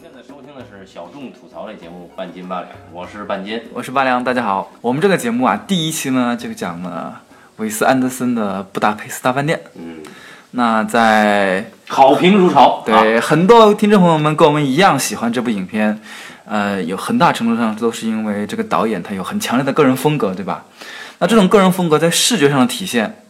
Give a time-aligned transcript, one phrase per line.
[0.00, 3.60] 现在收听的是小众吐槽类节目《半斤八两》，我是半斤。
[3.72, 4.70] 我是八两，大家好。
[4.80, 7.20] 我们这个节目啊，第一期呢就讲了
[7.56, 9.58] 韦斯安德森的《布达佩斯大饭店》。
[9.74, 9.96] 嗯，
[10.52, 12.84] 那在好评如潮。
[12.86, 16.00] 啊，对很多听众朋友们跟我们一样喜欢这部影片，
[16.44, 20.64] 呃，有很大程度上都是因为这个导演他有很强烈的个人风格，对吧？
[21.18, 23.20] 那这种个人风格在视觉上的体现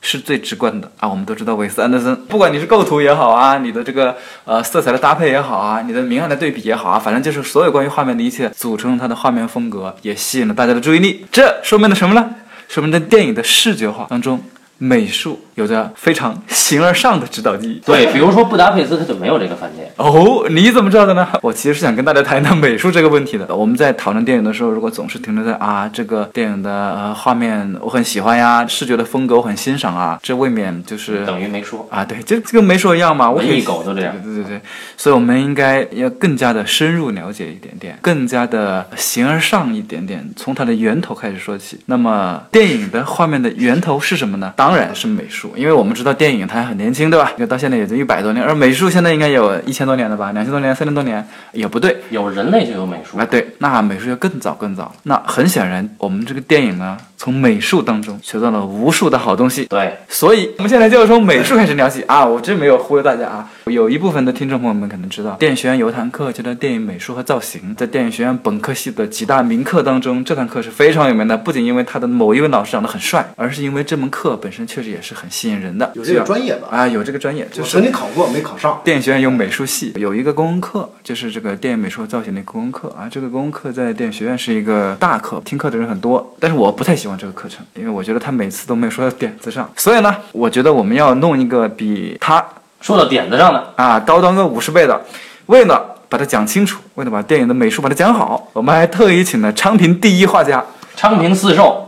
[0.00, 1.08] 是最直观的啊。
[1.08, 11.26] 我们都知道韦斯安德森，不管你是构图也好啊，你的这个呃色彩的搭配也好啊，你的明暗的对比也好啊，反正就是所有关于画面的一切组成了他的画面风格，也吸引了大家的注意力。
[11.30, 12.30] 这说明了什么呢？
[12.68, 14.42] 说明在电影的视觉化当中，
[14.78, 17.82] 美术有着非常形而上的指导意义。
[17.84, 19.92] 对，比如说布达佩斯，它就没有这个饭店。
[19.96, 21.26] 哦，你怎么知道的呢？
[21.42, 23.54] 我其实是想跟大家谈一谈美术这个问题的。
[23.54, 31.86] 我们在讨论电影的时候，如果总是停留在啊这个电影的呃画面我很喜欢呀，视觉的风格我很欣赏啊，这未免就是等于没说。
[31.90, 33.28] 啊，对，就就跟没说一样嘛。
[33.28, 34.60] 我可以文艺狗都这样对对对对，
[34.96, 41.80] 所以我们应该要更加的深入了解一点点，更加的形而上一点点，从它的源头开始说起。
[41.86, 44.52] 那么电影的画面的源头是什么呢？
[44.56, 47.32] 当然是美术，因为我们知道电影它还很年轻，对吧？
[47.48, 50.32] 到现在也就一百多年，而美术现在应该有一千多年了吧？
[50.32, 51.96] 两千多年、三千多年也不对。
[52.10, 53.24] 有人类就有美术啊，。
[53.24, 54.92] 对，那美术就更早更早。
[55.04, 59.64] 那很显然，我们这个电影呢，从美术当中学到了无数的好东西。
[59.66, 62.24] 对，所以，我们现在就要从美术开始聊起啊！
[62.24, 63.48] 我真没有忽悠大家啊。
[63.66, 71.36] 有一部分的听众朋友们可能知道，电影学院有堂课叫做电影美术和造型，在电影学院本科系的几大名课当中，这堂课是非常有名的。
[71.36, 75.90] 不仅因为他的某一位老师长得很帅，而是因为这门课本身确实也是很吸引人的。
[75.94, 76.68] 有这个专业吧？
[76.70, 78.80] 啊，有这个专业，就是我曾经考过，没考上。
[78.84, 83.08] 电影学院有美术系，有一个公共课，就是这个电影美术和造型的公共课啊。
[83.10, 89.70] 这个公共课在电影学院是一个大课，听课的人很多，但是我不太喜欢这个课程，因为我觉得他每次都没有说到点子上。
[89.76, 92.44] 所以呢，我觉得我们要弄一个比他
[92.80, 95.00] 说到点子上的，啊高端个五十倍的，
[95.46, 100.64] 为了把它讲清楚，为了把电影的美术把它讲好，我们还特意请了昌平第一画家
[100.96, 101.84] 昌平四兽。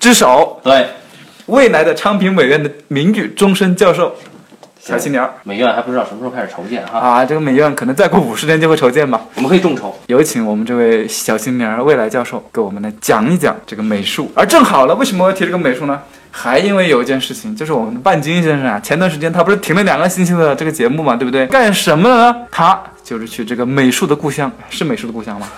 [0.00, 0.88] 之首，对，
[1.48, 4.14] 未来的昌平美院的名誉终身教授
[4.78, 9.18] 小青年儿美院还不知道什么时候开始筹建哈，啊，这个美院可能再过五十年就会筹建吧。
[9.34, 9.98] 我们可以众筹。
[10.08, 14.30] 有请我们这位小青年儿未来教授给我们来讲一讲这个美术。
[14.34, 15.98] 而正好了，为什么我要提这个美术呢？
[16.30, 21.46] 还因为有一件事情，就是我们的半斤先生啊，前段时间他不是停了两个星期的这个节目嘛，对不对？
[21.46, 22.36] 干什么了呢？
[22.50, 25.48] 他就是去这个美术的故乡，是美术的故乡吗？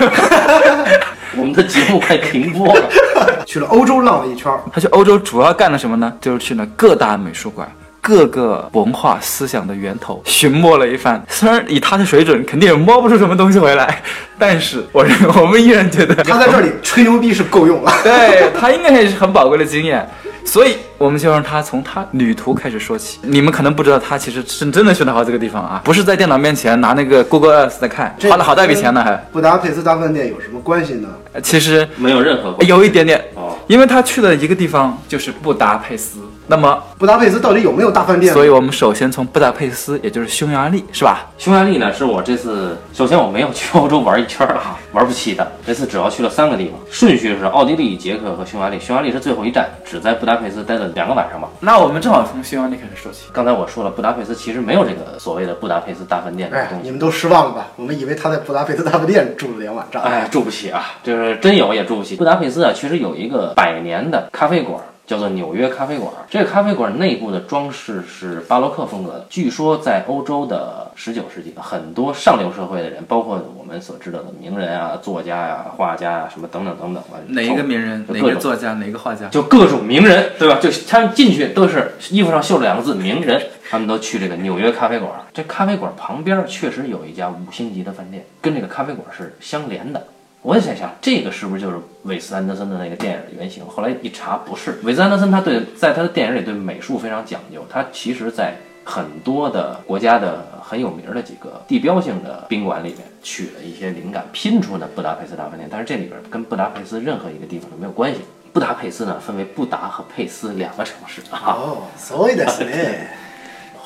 [1.36, 2.88] 我们的节目快停播了。
[3.46, 6.12] 去了欧洲浪了一圈儿，他去欧洲主要干了什么呢？
[6.20, 7.70] 就是去了各大美术馆。
[8.00, 14.00] 各个文化思想的源头寻摸了一番，虽然以他的水准肯定也摸不出什么东西回来，
[14.38, 17.92] 但是我认为我们依然觉得他在这里吹牛逼是够用了。
[18.04, 20.08] 对他应该也是很宝贵的经验，
[20.46, 23.18] 所以我们就让他从他旅途开始说起。
[23.22, 29.14] 你们可能不知道，他其实是真的去了好几个地方啊，不是在电脑面前拿那个 Google Earth 在看，花了好大笔钱呢还。
[29.32, 31.08] 布达佩斯大饭店有什么关系呢？
[31.32, 36.20] 呃其实没有任何关系有一点点，哦，因为他去的一个地方就是布达佩斯。
[36.48, 38.32] 那么，布达佩斯到底有没有大饭店？
[38.32, 41.26] 所以我们首先从布达佩斯，也就是匈牙利，是吧？
[41.38, 45.50] 匈牙利呢，是我这次首先我没有去欧洲玩一圈儿啊，玩不起的。
[45.66, 48.78] 这次主要去了三个地方，顺序是奥地利、捷克和匈牙利。
[48.78, 51.48] 匈牙利是最后一站，只在布达佩斯待了两个晚上吧。
[51.58, 53.24] 那我们正好从匈牙利开始说起。
[53.32, 56.74] 刚才我说了，布达佩斯其实没有这个所谓的布达佩斯大饭店这东，西。
[56.74, 57.66] 哎你们都失望了吧？
[57.74, 60.00] 我们以为他在布达佩斯大饭店住了两晚上。
[60.02, 62.14] 哎，住不起啊，就是真有也住不起。
[62.14, 66.12] 布达佩斯啊，其实有一个百年的咖啡馆，叫做纽约咖啡馆。
[66.28, 69.26] 这个咖啡馆内部的装饰是巴洛克风格的。
[69.30, 77.18] 据说在欧洲的十九世纪，很多上流社会的人，包括我们所知道的名人啊、作家呀、画家呀，什么等等等等吧。
[77.28, 79.28] 哪一个名人，哪个作家，哪个画家？
[79.28, 80.58] 就各种名人，对吧？
[80.60, 83.40] 就他们进去都是衣服上绣着两个字“名人”，
[83.70, 85.12] 他们都去这个纽约咖啡馆。
[85.32, 90.02] 这咖啡馆旁边确实有一家五星级的饭店，跟这个咖啡馆是相连的。
[90.46, 93.66] 我也在想，这个是不是就是韦斯安德森的那个电影的原型？
[93.66, 94.78] 后来一查，不是。
[94.84, 98.54] 韦斯安德森他对在他的电影里对美术非常讲究，他其实在
[98.84, 105.68] 很多的国家的很有名的几个地标性的宾馆里面取了一些灵感，拼出的布达佩斯大饭店。
[105.68, 108.20] 但是这里边跟布达佩斯任何一个地方都没有关系。
[108.52, 111.58] 布达佩斯呢，分为布达和佩斯两个城市啊。
[111.58, 112.70] 哦，所以的是呢。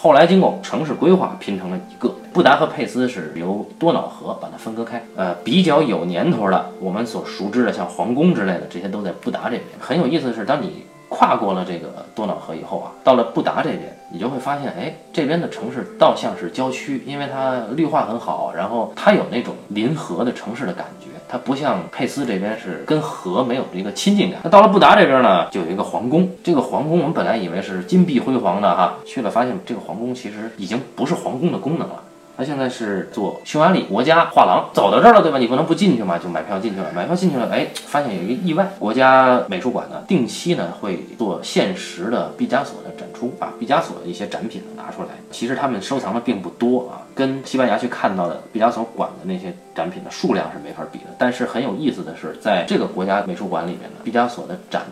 [0.03, 2.11] 后来经过城市规划拼成了一个。
[2.33, 5.05] 布达和佩斯是由多瑙河把它分割开。
[5.15, 9.65] 呃，比较有年头的，我们所熟知的像皇宫之类的，这些都在布达这边。
[9.79, 21.09] 很有意思的是，当你跨过了这个多瑙河以后啊，到了布达这边，你就会发现，哎，这边的城市倒像是郊区，因为它绿化很好，然后它有那种临河的城市的感觉。
[21.29, 24.41] 它不像佩斯这边是跟河没有一个亲近感。
[24.43, 26.29] 那到了布达这边呢，就有一个皇宫。
[26.43, 32.03] 这个皇宫我们本来以为是金碧辉煌的哈，去了发现这个皇宫其实已经不是皇宫的功能了。
[32.41, 35.37] 他现在是做匈牙利国家画廊，走到这儿了，对吧？
[35.37, 36.91] 你不能不进去嘛，就买票进去了。
[36.95, 45.09] 买票进去了，哎，发现有一个意外，国家美术馆呢定期呢会做限时的毕加索的展出，把毕加索的一些展品拿出来。
[45.31, 51.15] 其实他们收藏的并不多啊，跟西班牙去看到的毕加索馆的那些展品的数量是没法比的。
[51.19, 54.85] 但是很有意思的是，在这个国家美术馆里面呢，毕加索的展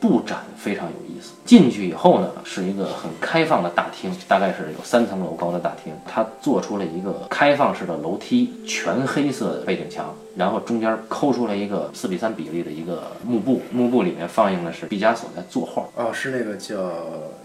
[0.00, 1.32] 布展非常有意思。
[1.44, 5.92] 进去以后呢，是一个很开放的大厅，大概是有三层楼高的大厅。
[6.06, 15.84] 它做出了一个开放式的楼梯，全黑色的背景墙，然后中间抠出了一个四比三比例的一个幕布，幕布里面放映的是毕加索在作画。
[15.94, 16.76] 哦，是那个叫，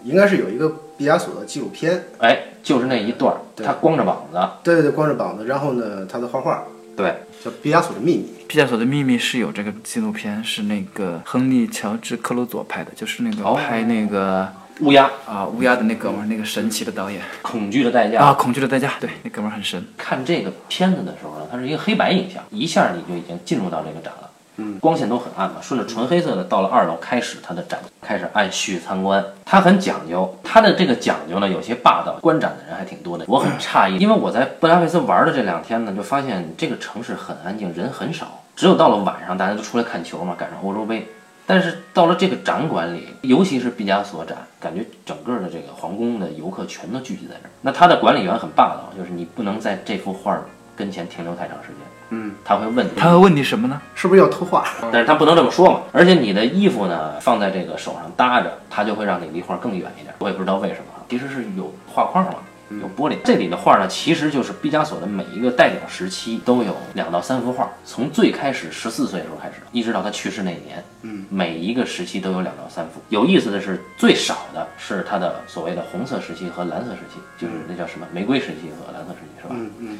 [0.04, 6.64] 应该是有一个毕加索的纪录片，哎，就是那一段儿，他光着膀子，对对对，光着膀子，然后呢，他在画画
[6.94, 8.26] 对，叫《毕加索的秘密。
[8.46, 13.54] 毕加索的秘密是有这个纪录片，是那个亨利·乔治·克鲁佐拍的，就是那个哦。
[13.56, 14.48] 拍那个
[14.80, 17.20] 乌鸦，啊乌鸦的那哥们儿，那个神奇的导演。
[17.42, 18.20] 恐惧的代价。
[18.20, 19.84] 啊，恐惧的代价，对，那哥们儿很神。
[19.96, 24.30] 看这个片子的时候呢，它是一个黑白影像，一下你就已经进入到这个展了。
[24.56, 29.24] 嗯，光线都很暗嘛，顺着纯黑色的到了二楼，开始它的展，开始按序参观。
[29.44, 33.24] 它很讲究，它的这个讲究呢有些霸道，观展的人还挺多的。
[33.26, 41.08] 我很诧异， 因为我在布达佩斯玩的这两天呢，就发现这个城市很安静，人很少，只有到了晚上大家都出来看球嘛，赶上欧洲杯。
[41.44, 47.50] 但是到了这个展馆里，尤其是毕加索展，感觉整个的这个皇宫的游客全都聚集在这儿。
[47.62, 50.44] 那他的管理员很霸道，就是你不能在这幅画儿
[50.76, 51.76] 跟前停留太长时间。
[52.14, 54.68] 嗯，他会问你，他会问你什么呢？》，是不是要偷画？
[54.92, 55.80] 但是他不能这么说嘛。
[55.92, 60.14] 而且你的衣服呢放在这个手上搭着，他就会让你离画更远一点。
[60.18, 62.34] 我也不知道为什么啊，其实是有画框嘛。
[62.80, 72.92] 有玻璃，这里的画呢，其实就是毕加索的每一个代表时期都有两到三幅画，从最开始十四岁的时候开始，一直到他去世那一年，嗯，每一个时期都有两到三幅。
[73.10, 79.54] 有意思的是，最少的是他的所谓的红色时期和蓝色时期，就是那叫什么玫瑰时期和蓝色时期，是吧？
[79.54, 79.98] 嗯嗯，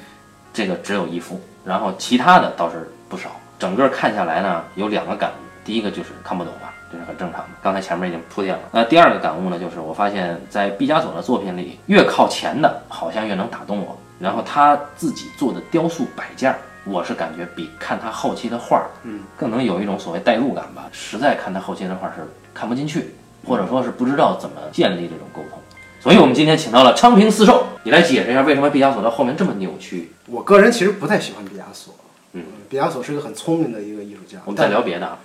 [0.55, 3.31] 这个只有一幅，然后其他的倒是不少。
[3.59, 7.49] 整个看下来呢，有两个感悟，第一个就是看不懂嘛，这是很正常的。
[7.63, 8.63] 刚才前面已经铺垫了。
[8.73, 13.97] 那第二个感悟呢，就是我发现，在毕加索的作品里，越靠前的，好像越能打动我。
[14.19, 20.89] 然后他自己做的雕塑摆件儿，我是感觉比看他后期的画儿，嗯，更能有一种所谓代入感吧。
[20.91, 23.15] 实在看他后期的画儿是看不进去，
[23.47, 25.62] 或者说是不知道怎么建立这种沟通。
[26.03, 30.11] 所以我们今天请到了昌平四兽，你来解释一下为什么毕加索到后面这么扭曲。
[30.27, 31.95] 我个人其实不太喜欢毕加索。
[32.33, 34.41] 嗯，毕加索是一个很聪明的一个艺术家。
[34.45, 35.21] 我们再聊别的啊。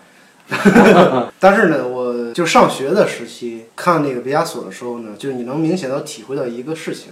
[1.40, 7.08] 但是呢，我就上学的时期看那个毕加索的时候呢，就是你能明显的体会到一个事情，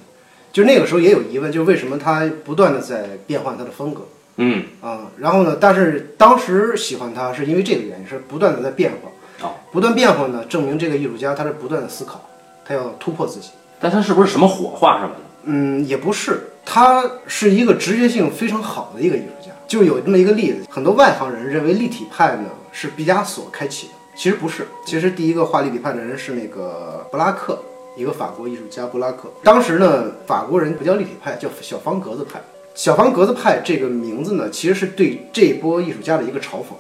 [0.54, 4.06] 就那个时候也有疑问，就是为什么他不断的在变换他的风格
[4.38, 5.08] 嗯，啊？
[5.18, 9.48] 然后呢，但是当时喜欢他是因为这个原因，是不断的在变化。
[9.48, 12.30] 哦，不断变化呢，证明这个艺术家他是不断的思考，
[12.66, 13.52] 他要突破自己。
[13.80, 15.22] 但他是不是什么火化什么的？
[15.44, 19.52] 嗯，也不是，他是一个直觉性非常好的一个艺术家。
[19.68, 24.68] 就有这么一个例子，很多外行人认为立体派呢是毕加索开启的，其实不是。
[24.86, 27.60] 其实第一个画立体派的人是那个布拉克，
[27.96, 29.30] 一个法国艺术家布拉克。
[29.44, 32.42] 当时呢，法国人不叫立体派，叫小方格子派。
[32.74, 36.74] 小方格子派这个名字呢，其实是对这波艺术家的一个嘲讽，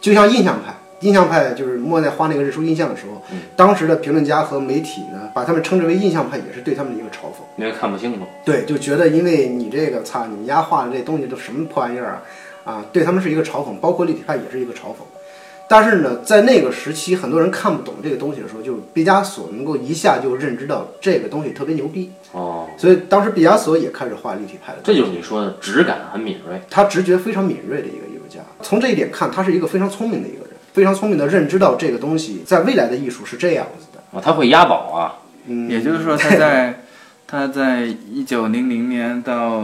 [0.00, 0.74] 就像印象派。
[1.00, 3.22] 印象派就是莫奈画那个日出印象的时候，
[3.54, 7.44] 当时的评论家和媒体呢，把他们称之为印象派，也是对他们的一个嘲讽。
[7.56, 8.24] 因为看不清楚。
[8.44, 12.22] 对，就觉得因为你这个擦，你们家画的这东西都什么破玩意儿啊
[12.64, 15.04] 啊，对他们是一个嘲讽，包括立体派也是一个嘲讽。
[15.68, 24.78] 但是呢，在那个时期，很多人看不懂这个东西的时候，就毕加索能够一下就认知到这个东西特别牛逼，哦，所以当时毕加索也开始画立体派了。
[24.84, 26.60] 这就是你说的质感很敏锐。
[26.70, 28.40] 他直觉非常敏锐的一个艺术家。
[28.62, 30.45] 从这一点看，他是一个非常聪明的一个人，
[30.76, 34.02] 非常聪明的认知到这个东西在未来的艺术是这样子的。
[34.10, 35.16] 哦，他会押宝啊。
[35.46, 36.80] 嗯，也就是说，他在
[37.26, 39.62] 他在一九零零年到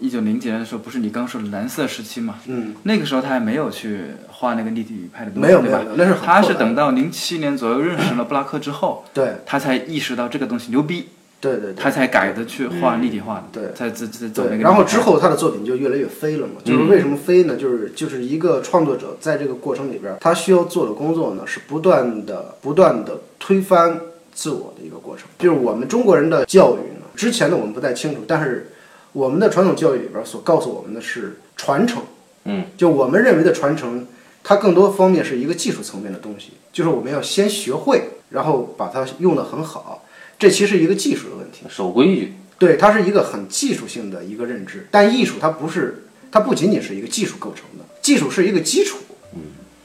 [0.00, 2.36] 一九零几年的时候，不是你刚说的蓝色时期嘛？
[2.46, 11.06] 嗯，那个时候他还没有去画那个立体派的东西，没有对吧没有，那是他是等到零七年左右认识了布拉克之后，对他才意识到这个东西牛逼，
[11.40, 11.74] 对对对。
[11.74, 14.62] 他才改的去画立体画的，对才自自走那，个。
[14.62, 16.54] 然后之，后他的作品就越来越飞了嘛。
[16.64, 17.56] 就是嗯为什么飞呢？
[17.56, 24.00] 就是就是一个创作者在这个过程里边，他需要做的工作呢，是不断的不断的推翻
[24.34, 25.26] 自我的一个过程。
[25.38, 28.72] 就是我们中国人的教育呢，之前的我们不太清楚，但是
[29.12, 32.02] 我们的传统教育里边所告诉我们的是传承。
[32.44, 34.06] 嗯，就我们认为的传承，
[34.44, 40.04] 它更多方面是一个技术层面的东西，就是我们要先学会，然后把它用得很好。
[40.38, 41.64] 这其实是一个技术的问题。
[41.68, 42.32] 守规矩。
[42.58, 48.96] 对，它是一个很技术性的一个认知，但艺术它不是，它不仅仅是一个技术构成的，技术是一个基础，
[49.34, 49.40] 嗯，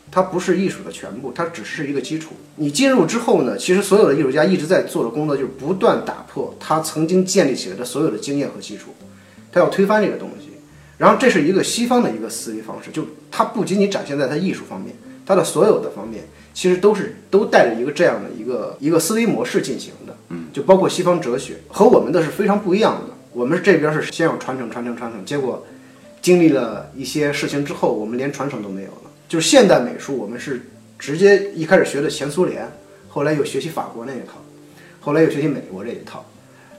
[0.09, 2.33] 它不是艺术的全部，它只是一个基础。
[2.55, 8.95] 你进入之后呢，其实所有的艺术家一直在做的工作就是不断打破他曾经建立起来的所有的经验和基础，
[9.51, 10.47] 他要推翻这个东西。
[10.97, 19.91] 然后这是一个西方的一个思维方式，就它不仅仅展现在它艺术方面，它的所有的方面其实都是都带着一个这样的一个一个思维模式进行
[20.51, 23.13] 就包括西方哲学和我们的是非常不一样的。
[23.33, 25.65] 我们这边是先有传承传承传承，结果
[26.21, 29.09] 经历了一些事情之后，我们连传承都没有了。
[29.29, 30.61] 就是现代美术，我们是
[30.99, 32.69] 直接一开始学的前苏联，
[33.07, 34.33] 后来又学习法国那一套，
[34.99, 36.25] 后来又学习美国这一套。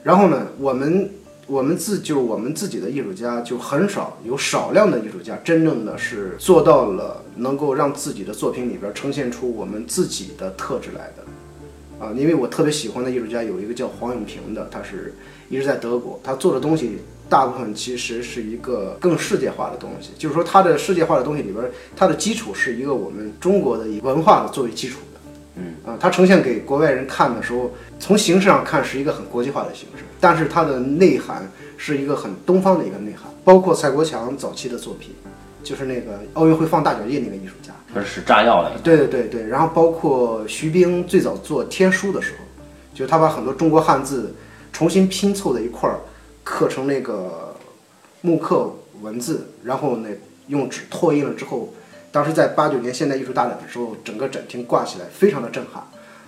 [0.03, 1.09] 然后呢，我们
[1.47, 11.23] 我们自就是我们自己的艺术家，就很少有少量的艺术家真正的是做到了能够让自己的作品里边呈现出我们自己的特质来的。
[11.99, 15.13] 啊，因为我特别喜欢的艺术家有一个叫黄永平的，他是
[15.49, 16.97] 一直在德国，他做的东西
[17.29, 21.63] 大部分其实是一个更世界化的东西，就是说他的世界化的东西里边，
[21.95, 25.19] 它的基础是一个我们中国的以文化的作为基础的。
[25.55, 35.11] 嗯啊，它呈现给国外人看的时候，从形式上看是一个很国际化的形式，但是它的内涵是一个很东方的一个内涵，包括蔡国强早期的作品，
[35.63, 37.53] 就是那个奥运会放大脚印那个艺术
[37.99, 38.79] 是使炸药来的。
[38.79, 42.45] 对对对对，然后包括徐冰最早做天书的时候，
[42.93, 44.35] 就他把很多中国汉字
[44.71, 45.99] 重新拼凑在一块儿，
[46.43, 47.55] 刻成那个
[48.21, 50.09] 木刻文字，然后呢
[50.47, 51.73] 用纸拓印了之后，
[52.11, 55.83] 当时在八九年现代艺术大展的时候，整个展厅挂起来非常的震撼。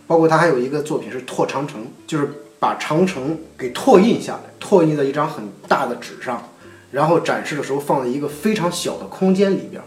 [0.07, 2.29] 包括他还有一个作品是拓长城，就是
[2.59, 6.47] 把长城给拓印下来，拓印在一张很大的纸上，
[6.91, 9.81] 然后展示的时候放在一个非常小的空间里边。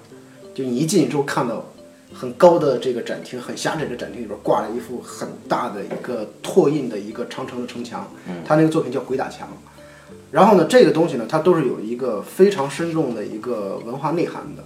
[0.59, 1.65] 就你一进去之后看到
[2.13, 8.11] 很高的这个展厅，很狭窄的展厅里边挂了一幅很大的一个拓印的一个长城的城墙，
[8.45, 9.49] 他那个作品叫鬼打墙。
[10.33, 14.65] 然后呢，这个东西呢，它都是有一个非常深重的一个文化内涵的。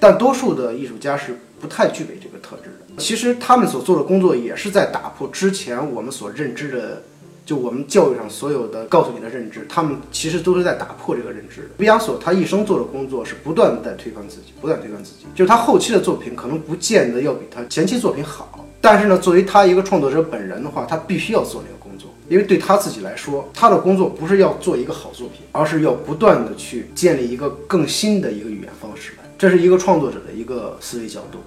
[0.00, 3.00] 但多数的艺术家是不太具备这个特质的。
[3.00, 7.02] 其实他们所做的工作也是在打破之前我们所认知的。
[7.48, 11.68] 就我们教育上所有的告诉你的认知，他们其实都是在打破这个认知的。
[11.78, 15.24] 毕加索他一生做的工作是不断的在推翻自己，不断推翻自己。
[15.34, 29.24] 就是他后期的作品可能不见得要比他前期作品好，但是呢，作为他一个创作者本人的话，他必须要做那个工作，因为对他自己来说，他的工作不是要做一个好作品，而是要不断的去建立一个更新的一个语言方式来。
[29.38, 31.38] 这是一个创作者的一个思维角度，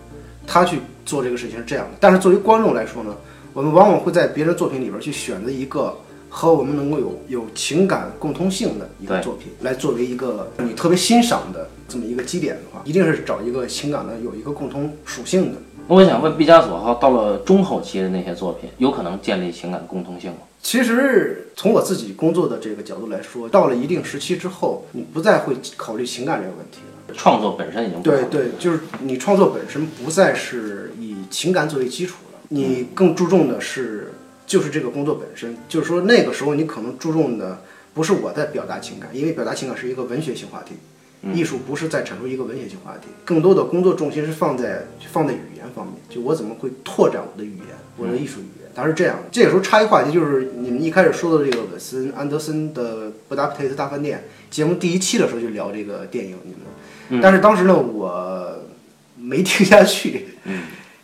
[0.47, 1.91] 他去做这个事情是这样的。
[1.99, 3.15] 但是作为观众来说呢？
[3.53, 5.93] 我们往往会在别人作品里边去选择一个
[6.29, 15.57] 和我们能够有有情感共通性的一个作品，来作为一个你特别欣赏的这么一个基点的话，一定是找一个情感的有一个共通属性的。
[15.89, 20.37] 那我想问毕加索哈，到了中后期的那些作品，有可能建立情感共通性吗？
[20.61, 27.13] 其实从我自己工作的这个角度来说，到了一定时期之后，你不再会考虑情感这个问题了。
[27.17, 32.15] 创作本身已经对对，就是你创作本身不再是以情感作为基础。
[32.53, 34.11] 你更注重的是，
[34.45, 37.61] 就是这个工作本身，就是说那个时候你可能注重的
[37.93, 40.73] 不是我在表达情感，因为表达情感是一个文学性话题，
[41.33, 49.23] 艺术不是在阐述一个文学性话题，更多的工作重心是放在放在语言方面，就我怎么会拓展我的语言，我的艺术语言，它是这样的。
[49.31, 56.51] 这个时候插一话题，就是你们一开始说的这个韦斯安德森的《布达佩斯大饭店》节目第一期的时候就聊这个电影，你
[57.11, 58.57] 们，但是当时呢我
[59.17, 60.25] 没听下去。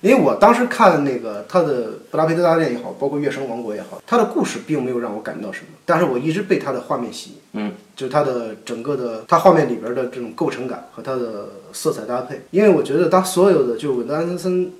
[0.01, 14.71] 因为我当时看那个他的《布达佩斯大饭店》也好，包括《月升王国》也好，他的故事并没有让我感到什么，但是我一直被他的画面吸引，嗯，就是他的整个的他画面里边的这种构成感和他的色彩搭配，因为我觉得他所有的就是韦德安德森，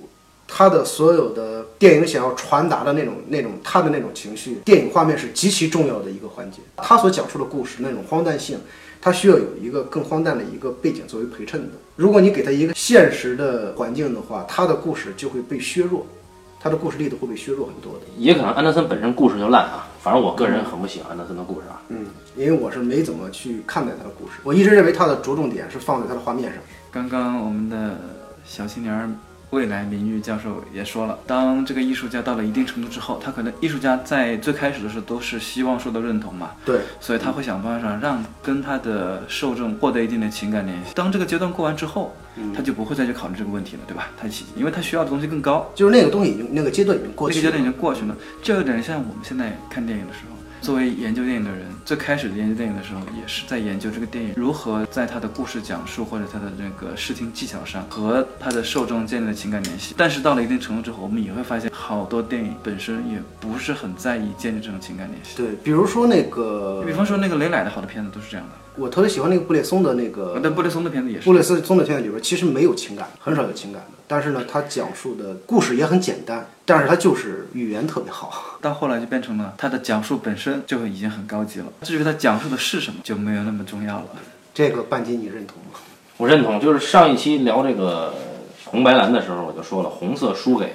[0.46, 8.58] 他的所有的电影想要传达的那种那种他的那种情绪，电影画面是极其重要的一个环节，他所讲述的故事那种荒诞性。
[9.00, 11.68] 它需要有一个更荒诞的一个背景作为陪衬的。
[11.96, 16.06] 如果你给他一个现实的环境的话，他的故事就会被削弱，
[16.60, 18.06] 他的故事力度会被削弱很多的。
[18.16, 21.80] 也可能安德森本身故事就烂啊，反正我个人很不喜欢安德森的故事啊。
[21.88, 26.62] 嗯，因为我是没怎么去看待他的故事，我一直认为他的着重点是放在他的画面上。
[26.90, 27.96] 刚刚我们的
[28.44, 29.18] 小青年。
[29.50, 40.92] 未来名誉教授也说了，当这个艺术家到了一定程度之后，他可能艺术家在最开始的时候都是希望受到认同嘛，对，所以他会想办法让跟他的受众获得一定的情感联系。
[40.94, 42.14] 当这个阶段过完之后，
[42.54, 44.10] 他就不会再去考虑这个问题了，对吧？
[44.20, 50.37] 他因为他需要的东西更高，就是那个东西已经那个阶段已经过去了，那个阶段已经过去了，就有点像我们现在看电影的时候。
[50.60, 59.94] 作为研究电影的人，最开始研究电影的时候，也是在研究这个电影如何在他的故事讲述或者他的那个视听技巧上和他的受众建立了情感联系。
[59.96, 65.36] 但是到了一定程度之后，我们也会发现，好多电影本身也不是很在意建立这种情感联系。
[65.36, 68.52] 对，比如说那个，比方说那个雷乃的好的片子都是这样的。
[68.78, 71.24] 我特别喜欢那个布列松的那个，但布列松的片子也是。
[71.24, 73.98] 布列松松的片子里边其实没有情感，很少有情感的。
[74.06, 78.58] 但是呢，他讲述的故事也很简单，但是他就是语言特别好。
[78.62, 84.06] 到后来就变成了他的讲述本身就已经很高级了，至于他讲述的是什么就没有那么重要了。
[84.54, 85.78] 这个半斤你认同吗？
[86.16, 88.14] 我认同，就是上一期聊这个
[88.66, 90.72] 红白蓝的时候，我就说了，红色输给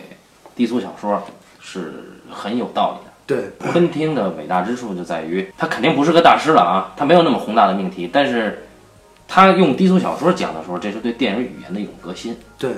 [0.56, 1.24] 低俗小说
[1.60, 3.03] 是很有道理的。
[3.26, 8.64] 对，昆汀的伟大之处就在于，他肯定不是个大师了啊，他没有那么宏大的命题，但是
[9.28, 12.36] 他用低俗小说讲的时候，这是对电影语言的一种革新。
[12.58, 12.72] 对，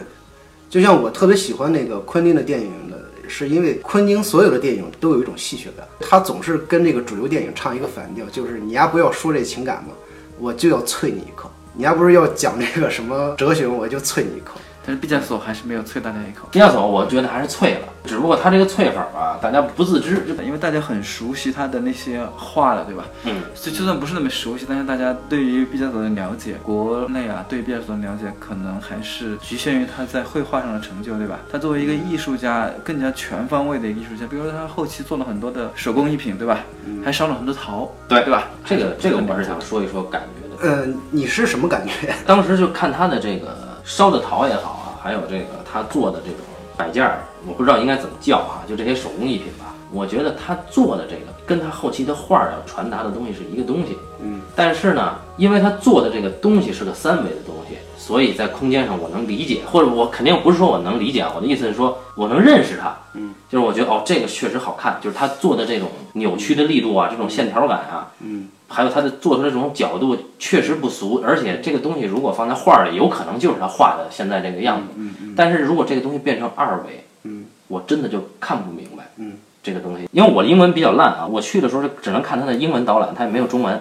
[0.69, 2.97] 就像我特别喜欢那个昆汀的电影的，
[3.27, 9.93] 是因为昆汀所有的电影都有一种戏谑感，他总是跟这个主流电影唱一个反调，就是你丫不要说这情感嘛，
[10.39, 14.59] 我就要啐你一口；你丫不是要讲这个什么哲学，我就啐你一口。
[14.85, 20.19] 但是毕加索还是没有啐大家一口，毕加索我觉得还是啐了，只不过他这个啐法吧，大家不自知。
[20.25, 23.05] 就因为大家很熟悉他的那些画了，对吧？
[23.23, 31.39] 嗯，所以就算不是那么熟悉，但是大家对于毕加索的了解，国内啊对毕加索的了解，可能还是局限于他在绘画上的成就，对吧？
[31.51, 36.59] 他作为一个艺术家，更加全方位的一个艺术家，比如说他后期做了很多的手工艺品，对吧？
[37.03, 38.47] 还烧了很多陶，对对吧？
[38.65, 40.55] 这个这个我是想说一说感觉的。
[40.61, 42.13] 嗯，你是什么感觉？
[42.25, 44.74] 当时就看他的这个烧的陶也好啊，
[45.05, 46.39] 还有这个他做的这种
[46.75, 49.75] 摆件儿，我不知道应该怎么叫啊，就这些手工艺品吧。
[49.91, 83.79] 我觉得他做的这个跟他后期的画儿要传达的东西是一个东西，嗯，但是呢，因为他做的这个东西是个三维的东西，所以在空间上我能理解，或者我肯定不是说我能理解啊，我的意思是说我能认识它，嗯，就是我觉得哦，这个确实好看，就是他做的这种扭曲的力度啊，这种线条感啊，嗯，还有他的做出来这种角度确实不俗，而且这个东西如果放在画儿里，有可能就是他画的现在这个样子，嗯嗯但是如果这个东西变成二维，嗯，我真的就看不明白，嗯，这个东西，因为我英文比较烂啊，我去的时候只能看他的英文导览，他也没有中文，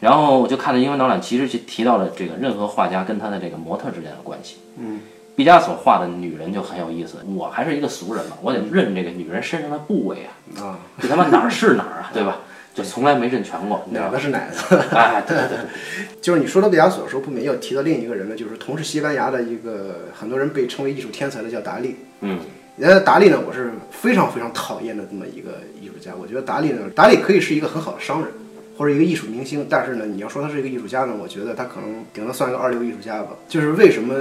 [0.00, 5.00] 然后我就看的英文导览，其实就提到了这个任何画家跟他的这个模特之间的关系，嗯，
[5.34, 10.26] 毕加索画的女人就很有意思，我还是一个俗人嘛，我得认这个女人身上的部位
[10.58, 12.36] 啊，啊，这他妈哪儿是哪儿啊， 对吧？
[12.82, 13.84] 就从来没认全过？
[13.90, 14.38] 哪个是哪
[14.70, 14.78] 个？
[14.96, 15.58] 哎，对对对，
[16.20, 21.96] 就是你说到毕加索的时候，不免要提到另一个人呢，就是同是西班牙的一个很多人被称为艺术天才的叫达利。
[22.20, 22.38] 嗯，
[22.76, 26.12] 那，达利呢，我是非常非常讨厌的这么一个艺术家。
[26.18, 28.28] 我觉得达利呢，达利可以是一个很好的商人
[28.80, 33.36] 或者一个艺术明星，但是呢，你要说他是一个艺术家呢，我觉得他可能顶多算一个二流艺术家吧。
[33.46, 34.14] 就是为什么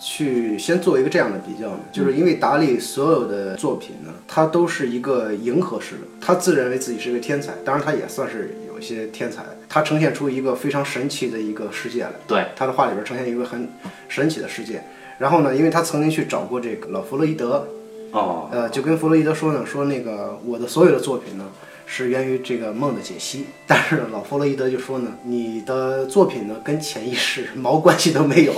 [0.00, 1.78] 去先做一个这样的比较呢？
[1.92, 12.10] 就是因为达利所有的作品呢，他都是一个迎合式的，他自认为自己是一个天才，当然他也算是有一些天才，他呈现出一个非常神奇的一个世界来。
[12.26, 13.68] 对，他的画里边呈现一个很
[14.08, 14.82] 神奇的世界。
[15.18, 17.64] 然后呢，因为他曾经去找过这个老弗洛伊德，
[18.10, 21.44] 哦，呃，就跟弗洛伊德说呢，说那个我的所有的作品呢
[21.92, 23.46] 是源于这个梦的解析。
[23.66, 28.52] 但是，老弗洛伊德就说呢，你的作品呢跟潜意识毛关系都没有。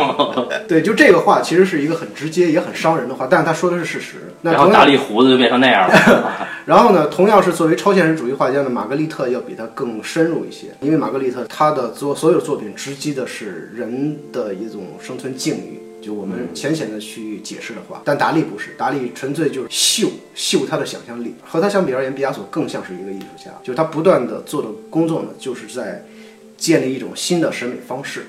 [0.66, 4.16] 对，就这个话其实是一个很直接也很伤人的话，但是他说的是事实。
[4.40, 15.78] 那然后大力胡子就变成那样了， 然后呢，同样是作为超现实主义画家的玛格丽特要比他更深入一些，因为玛格丽特他的作所有作品直击的是人的一种生存境遇。
[16.02, 21.34] 就我们浅显的去解释的话，但达利不是，达利纯粹就是秀秀他的想象力。
[21.46, 26.04] 和他相比而言，毕加索更像是一个艺术家，就是他不断的做的工作呢，就是在
[26.56, 28.26] 建立一种新的审美方式。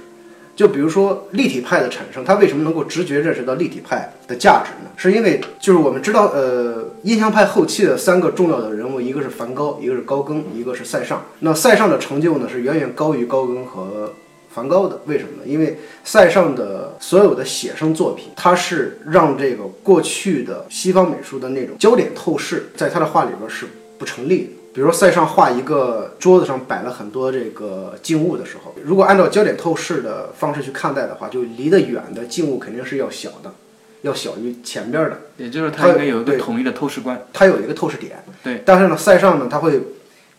[0.56, 4.92] 就比如说立体派的产生，他为什么能够直觉认识到立体派的价值呢？
[4.96, 11.26] 是因为就是我们知道，呃，印象派后期的三个重要的人物，一个是梵高，一个是高更，一个是塞尚。
[11.40, 14.14] 那塞尚的成就呢，是远远高于高更和
[14.54, 15.00] 梵高的。
[15.06, 15.44] 为什么呢？
[15.46, 23.66] 因为塞尚的所有的写生作品，他是让这个过去的西方美术的那种焦点透视，在他的画里边是
[23.98, 24.50] 不成立的。
[24.74, 33.54] 比如说塞尚画一个桌子上摆了很多这个静物的时候，如果按照焦点透视的方式去看待的话，就离得远的静物肯定是要小的，
[34.02, 35.20] 要小于前边的。
[35.38, 37.24] 也就是他应该有一个统一的透视观。
[37.32, 38.24] 它有一个透视点。
[38.44, 38.64] 对。
[38.66, 39.80] 但是呢，塞尚呢，他会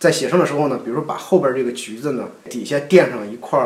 [0.01, 3.61] 在写生的时候呢，比如说把后边这个橘子呢底下垫上一块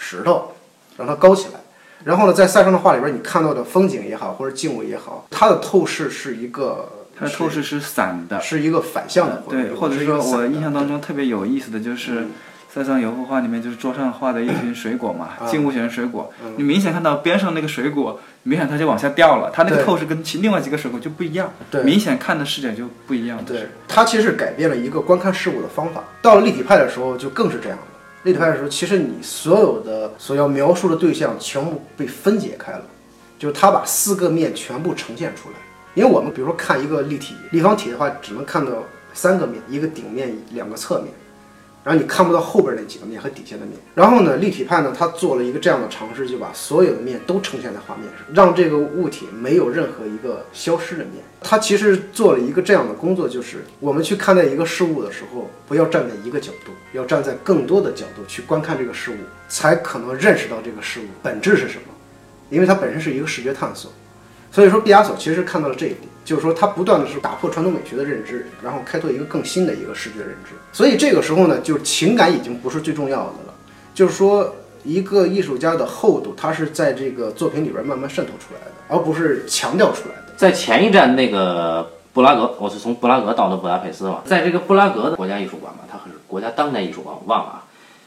[0.00, 0.52] 石头，
[0.96, 1.60] 让它高起来。
[2.02, 12.26] 然后呢，在塞尚的画里边，你看到的风景也好，或者静物也好，它的透视是一个，它的透视是散的，是一个反向的，对，或者是说我印象当中特别有意思的就是。
[12.72, 23.44] 塞尚有幅画里面就是桌上画的一群水果嘛，啊静物选水果，嗯你明显看到边上那个水果，明显它就往下掉了，它那个透视跟其另外几个水果就不一样，对明显看的视角就不一样。
[23.44, 26.04] 对，它其实是改变了一个观看事物的方法。
[26.22, 27.84] 到了立体派的时候，就更是这样了。
[28.22, 32.82] 立体派的时候，其实你所有的所要描述的对象全部被分解开了，
[33.38, 35.54] 就是它把四个面全部呈现出来。
[35.94, 38.70] 因为我们比如说看一个立体立方体的话，只能看到
[39.12, 41.12] 三个面，一个顶面，两个侧面。
[41.82, 43.72] 然后你看不到后边那几个面和底下的面。
[43.94, 51.24] 然后呢，立体派呢，它做了一个这样的尝试，就把所有的面都呈现在画面上，让这个物体没有任何一个消失的面。
[51.40, 59.16] 它其实做了一个这样的工作，就是我们去看待一个事物的时候，不要站在一个角度，要站在更多的角度去观看这个事物，
[59.48, 61.82] 才可能认识到这个事物本质是什么。
[62.50, 63.92] 因为它本身是一个视觉探索，
[64.50, 70.52] 所以说毕加索其实看到了这一点，就是说他不断的是打破传统美学的认知，然后开拓一个更新的一个视觉认知。
[70.72, 73.54] 所以这个时候呢，就情感已经不是最重要的了，
[73.92, 80.32] 就是说一个艺术家的厚度，它是在这个作品里边慢慢渗透出来的，而不是强调出来的。
[80.36, 87.64] 在前一站那个布拉格，我是从布拉格到的布达佩斯嘛，在这个布拉格的国家艺术馆嘛，它是国家当代艺术馆，我忘了啊。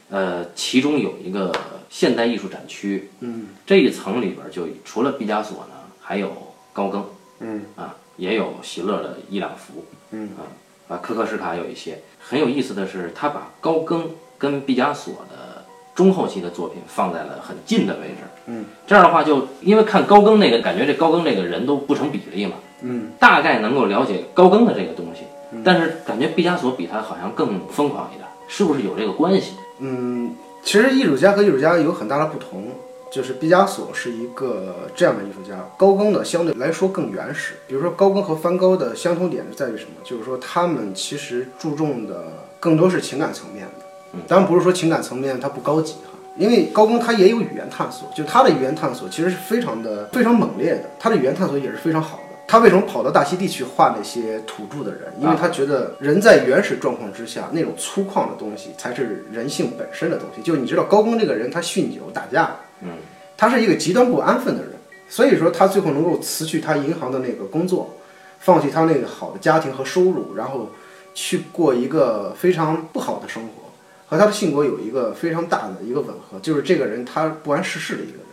[0.08, 1.52] 呃，其中有一个
[1.90, 6.32] 现代艺术展区，嗯这一层里边就除了毕加索呢，还有
[6.72, 7.04] 高更
[7.40, 10.42] 嗯啊，也有席勒的一两幅，嗯啊
[10.88, 11.98] 啊，科克什卡有一些。
[12.18, 25.24] 很有意思的是，他把高更跟毕加索的中后期的作品放在了很近的位置，嗯，这样的话就因为看高更那个感觉，这高更这个人都不成比例嘛，嗯大概能够了解高更的这个东西，
[25.62, 29.52] 但是感觉毕加索比他好像更疯狂一点，是不是有这个关系？
[29.80, 32.68] 嗯，其实艺术家和艺术家有很大的不同。
[33.14, 37.54] 就是毕加索是一个这样的艺术家，高更呢相对来说更原始。
[37.68, 39.90] 比如说高更和梵高的相同点是在于什么？
[40.02, 42.24] 就是说他们其实注重的
[42.58, 44.18] 更多是情感层面的。
[44.26, 52.22] 当然不是说情感层面它不高级哈，因为高更他也有语言探索，就他的语言探索其实是非常的非常猛烈的，他的语言探索也是非常好的。
[52.48, 55.02] 他为什么跑到大溪地去画那些土著的人？
[55.20, 60.42] 因为他觉得人在原始状况之下，那种粗犷的东西才是人性本身的东西。
[60.42, 62.90] 就你知道高更这个人，他酗酒打架，嗯，
[63.36, 64.72] 他是一个极端不安分的人，
[65.08, 67.96] 所以说他最后能够辞去他银行的那个工作，
[68.38, 70.70] 放弃他那个好的家庭和收入，然后
[71.14, 73.72] 去过一个非常不好的生活，
[74.06, 78.24] 和他的性格有一个非常大的一个吻合，就是这个人他不谙世事的一个人。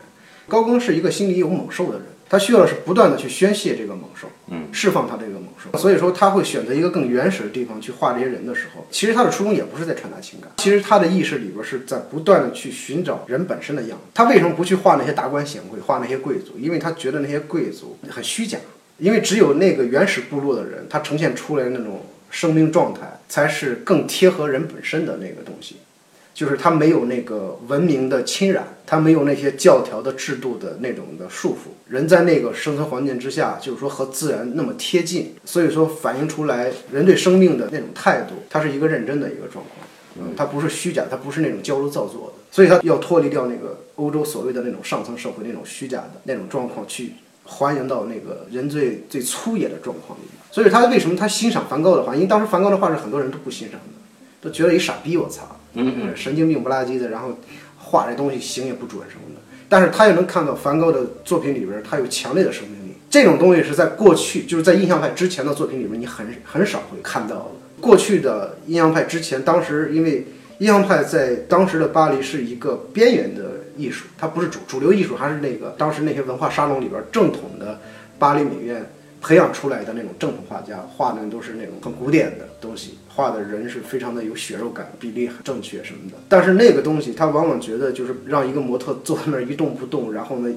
[0.47, 5.77] 高更是一个心里有猛兽的人，他需要的是不断的去宣泄这个猛兽，嗯，释放他这个猛兽。
[5.77, 14.05] 所以说他会选择一个更原始的地方去画这些人的时候，其实他的初衷也不是在传达情感，其实他的意识里边是在不断的去寻找人本身的样子。
[14.13, 16.57] 他为什么不去画那些达官显贵，画那些贵族？
[16.57, 18.57] 因为他觉得那些贵族很虚假，
[18.97, 25.75] 因为只有那个原始部落的人，他呈现出来的那种生命状态，才是更贴合人本身的那个东西。
[26.33, 31.91] 就是他没有那个文明的侵染，他没有那些教条的制度的那种的束缚。
[31.91, 39.87] 人在那个生存环境之下，就是说和自然那么贴近，所以说反映出来人对生命的那种态度，它是一个认真的一个状况。
[40.17, 47.13] 嗯，它不是虚假，它不是那种矫揉造作的，所以它要脱离掉那个欧洲所谓的那种上层社会那种虚假的那种状况，去
[47.45, 50.31] 还原到那个人最最粗野的状况里面。
[50.51, 52.13] 所以他为什么他欣赏梵高的画？
[52.13, 53.87] 因为当时梵高的画是很多人都不欣赏的，
[54.41, 55.57] 都觉得一傻逼，我操。
[55.73, 57.37] 嗯，神经病不拉几的，然后
[57.77, 59.41] 画这东西形也不准什么的。
[59.69, 62.93] 但是他又能看到梵高的作品里边，他有强烈的生命力。
[63.09, 67.51] 这种东西是在过去，就是在印象派之前的作品里边，你很很少会看到的。
[67.79, 70.27] 过去的印象派之前，当时因为
[70.59, 77.79] 印象派在当时的巴黎是一个边缘的艺术，它不是主主流艺术，还是那个当时那些文化沙龙里边正统的
[78.19, 78.85] 巴黎美院
[79.21, 86.17] 培养出来的那种正统画家，画的都是那种很古典的东西，画的人是非常的有血肉感，比例很正确什么的。
[86.27, 90.51] 但是那个东西，他往往觉得就是让一个模特坐在那儿一动不动，然后呢，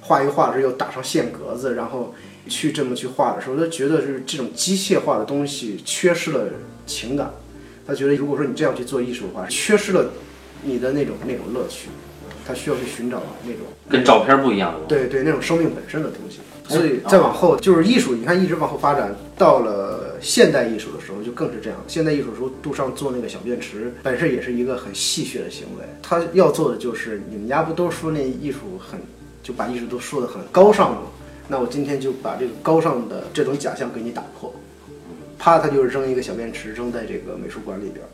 [0.00, 2.14] 画一个画时又打上线格子，然后
[2.48, 6.46] 去这么去画的时候，他觉得是这种机械化的东西缺失了
[6.86, 7.30] 情感。
[7.86, 10.10] 他觉得如果说你这样去做艺术的话，缺失了
[10.62, 11.88] 你的那种那种乐趣。
[12.44, 14.88] 他需要去寻找那种跟照片不一样的东西。
[14.88, 16.40] 对对，那种生命本身的东西。
[16.72, 21.78] 所以再往后就是艺术，你看一直往后发展，到了现代艺术的时候就更是这样。
[21.86, 25.84] 现代艺术的时候，杜尚做那个小便池本身也是一个很戏谑的行为。
[26.02, 29.00] 他要做的就是，你们家不都说那艺术很，
[29.42, 31.02] 就把艺术都说的很高尚吗？
[31.48, 34.54] 那我今天就把这个高尚的这种假象给你打破。
[35.38, 38.04] 啪，他就扔一个小便池扔在这个美术馆里边。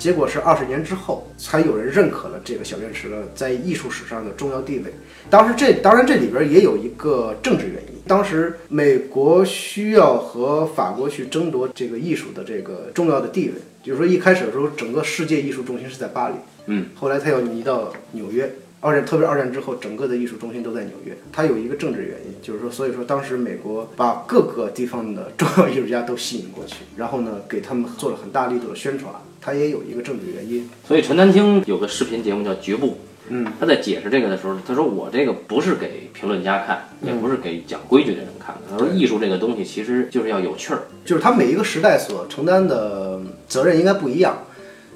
[0.00, 4.86] 结果是二十年之后，才有人认可了这个小便池的在艺术史上的重要地位。
[5.28, 8.00] 当时这当然这里边也有一个政治原因。
[8.06, 16.34] 当时美国需要和法国去争夺这个艺术的这个重要的地位，就是说一开始的时候，整个世界艺术中心是在巴黎，
[16.64, 18.50] 嗯，后来他要移到纽约。
[18.82, 21.14] 二战，特别二战之后，整个的艺术中心都在纽约。
[21.30, 29.12] 它有一个政治原因，就是说，所以说当时美国把各个地方的重要艺术家都吸引过去，然后呢，给他们做了很大力度的宣传。
[29.40, 30.68] 它也有一个政治原因。
[30.86, 32.86] 所以陈丹青有个视频节目叫《局部》，
[33.28, 38.62] 嗯，他在解释这个的时候，他说我这个不是给评论家看，也不是给讲规矩的人看的。
[38.70, 40.82] 他说艺术这个东西其实就是要有趣儿。
[41.04, 44.36] 就是他每一个时代所承担的责任应该不一样。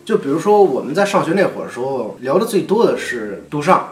[0.04, 3.88] 就比如说我们在上学那会儿的时候，聊的最多的是杜尚，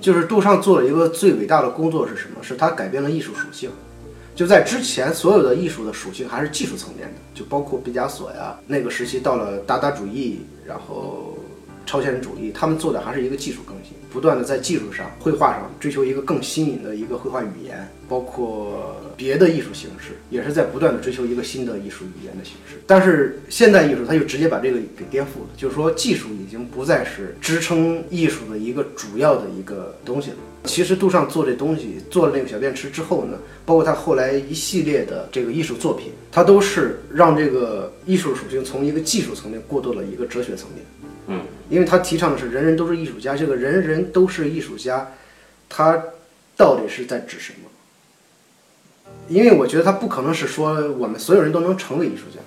[0.00, 2.42] 就是杜尚做了一个最伟大的工作是什么？
[2.42, 3.70] 是他改变了艺术属性。
[4.34, 11.38] 就在之前，所有的艺术的属性还是技术层面的，就包括毕加索呀，那个时期到了达达主义，然后
[11.86, 22.82] 超现实主义，他们做的还是一个技术更新，不断的在技术上、绘画上追求一个更新颖的一个绘画语言，包括别的艺术形式，也是在不断的追求一个新的艺术语言的形式。
[22.86, 30.36] 但是现代艺术，它就直接把这个给颠覆了，就是说技术已经不再是支撑艺术的一个主要的一个东西了。
[30.64, 40.84] 其实杜尚做这东西，做了那个小便池之后呢，包括他后来一系列的这个艺术作品，他都是让这个艺术属性从一个技术层面过渡了一个哲学层面。
[41.26, 45.12] 嗯，因为他提倡的是人人都是艺术家，这个人人都是艺术家，
[45.68, 46.02] 他
[46.56, 47.68] 到底是在指什么？
[49.28, 52.40] 因为我觉得他不可能是说我们所有人都能成为艺术家，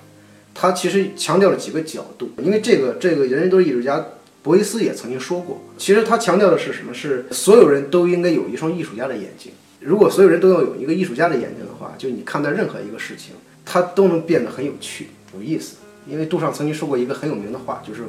[0.55, 4.03] 他其实强调了几个角度，因为这个这个人人都是艺术家。
[4.47, 6.93] 博伊斯也曾经说过，其实他强调的是什么？
[6.93, 9.51] 是所有人都应该有一双艺术家的眼睛。
[9.81, 13.33] 如果所有人都要有一个艺术家的眼睛的话，就你看待任何一个事情，
[13.65, 15.75] 它都能变得很有趣、有意思。
[16.09, 18.03] 因为杜尚曾经说过一个很有名的话，就是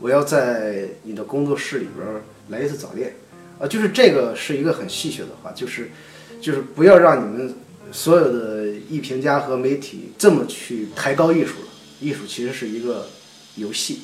[0.00, 2.04] 我要在你的工作室里边
[2.48, 3.14] 来一次早恋。
[3.60, 5.92] 啊，就是这个是一个很戏谑的话，就是
[6.40, 7.54] 就是不要让你们
[7.92, 11.68] 所有的艺评家和媒体这么去抬高艺术了。
[12.00, 13.06] 艺术其实是一个
[13.54, 14.00] 游戏。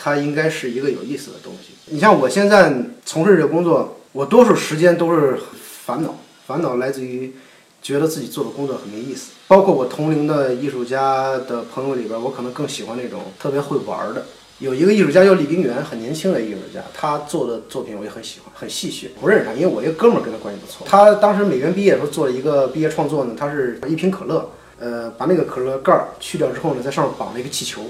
[0.00, 1.74] 它应该是一个有意思的东西。
[1.86, 2.72] 你像我现在
[3.04, 6.14] 从事这个工作，我多数时间都是烦恼，
[6.46, 7.34] 烦恼来自于
[7.82, 9.32] 觉得自己做的工作很没意思。
[9.48, 14.24] 包括我同龄的艺术家的朋友里边，我可能更喜欢那种特别会玩的。
[14.58, 19.08] 有一个艺术家叫李冰原，很年轻的艺术家，他做的作品我也很喜欢，很戏谑。
[19.20, 20.86] 不认识他，因为我一个哥们儿跟他关系不错。
[20.88, 27.82] 他当时美院毕业的时候做了一个毕业创作呢，他是一瓶可乐，呃，把那个可乐盖儿去掉之后呢，在上面绑了一个气球。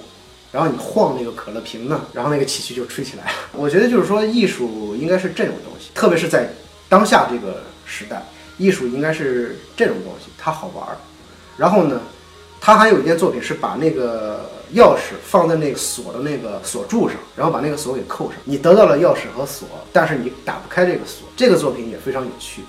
[0.51, 3.31] 然后你晃那个可乐瓶呢，然后那个气球就吹起来了。
[3.53, 6.49] 我觉得就是说，艺术应该是这种东西，特别是在
[6.89, 8.23] 当下这个时代，
[8.57, 10.97] 艺术应该是这种东西，它好玩儿。
[11.57, 12.01] 然后呢，
[12.61, 21.29] 他还有一件作品是把那个钥匙放在那个锁的那个锁柱上，然后把那个锁给扣上，你得到了钥匙和锁，但是你打不开这个锁。
[21.37, 22.63] 这个作品也非常有趣，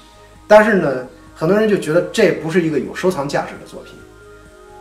[0.48, 3.94] 但是呢，很多人就觉得这不是一个有收藏价值的作品。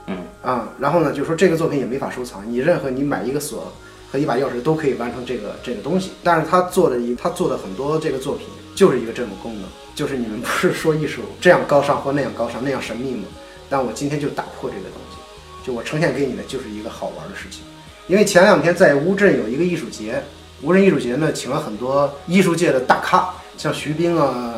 [0.09, 3.71] 嗯啊，然后呢，就说这个作品也没法收藏，你任何你买一个锁
[4.11, 6.13] 和一把钥匙都可以完成这个这个东西。
[6.23, 13.25] 但是他做的一他做的很多这个作品就是一个这种功能，就是你们不是说艺术这样高尚或那样高尚那样神秘吗？
[13.69, 17.63] 但我今天就打破这个东西，就我呈现给你的就是一个好玩的事情。
[18.07, 20.23] 因为前两天在乌镇有一个艺术节，
[20.63, 24.58] 乌镇艺术节呢请了很多艺术界的大咖，像徐冰啊。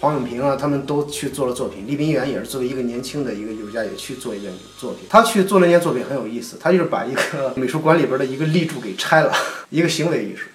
[0.00, 1.86] 黄永平啊，他们都去做了作品。
[1.86, 5.06] 李冰元也是作为一个年轻的一个艺术家，也去做一件作品。
[5.08, 9.32] 他去做那件作品很有意思，他就是把一个 美术馆里边的一个立柱给拆了，
[9.70, 10.46] 一个行为艺术。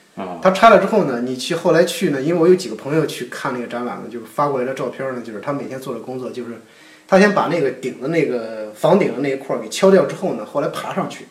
[0.41, 6.61] 他拆了之后呢，你去后来去呢，因为我有几个朋友去看那个展览呢，就是发过来的照片呢，就是他每天做的工作，就是
[7.07, 11.25] 他先把那个顶的那个房顶的那一块给敲掉之后呢，后来爬上去。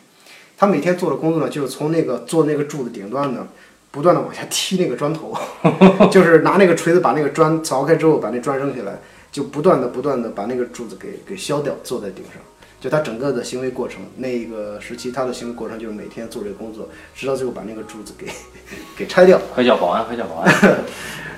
[0.57, 3.47] 他每天做的工作呢，就是从那个做那个柱子顶端呢。
[3.91, 5.35] 不断的往下踢那个砖头，
[6.09, 8.97] 就是拿那个锤子把那个砖凿开之后，把那砖扔下来，
[9.31, 12.41] 就不断的不断的把那个柱子给给削掉，坐在顶上。
[12.81, 18.25] 就他整个的行为过程，那个时期他的行为过程就是每天做这个工作，直到最后把那个柱子给
[18.97, 19.39] 给拆掉。
[19.53, 20.51] 快叫保安，快叫保安。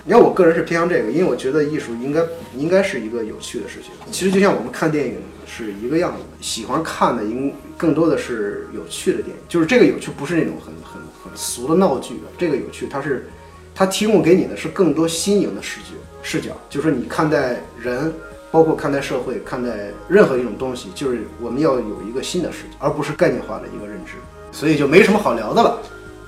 [0.06, 2.22] 你看，我个人是偏向这个，因为我觉得艺术应该
[2.56, 3.92] 应该是一个有趣的事情。
[4.12, 11.32] 其实就像我们看电影是一个样子，喜欢看的应更多的是有趣的电影，就是这个有趣不是那种很很很。
[11.36, 13.28] 俗的闹剧，这个有趣，它是，
[13.74, 18.14] 它提供给你的是更多新颖的视觉视角，就是你看待人，
[18.54, 19.72] 包括看待社会，看待
[20.08, 24.14] 任何一种东西，就是我们要有一个新的视角，而不是概念化的一个认知，
[24.52, 25.80] 所以就没什么好聊的了。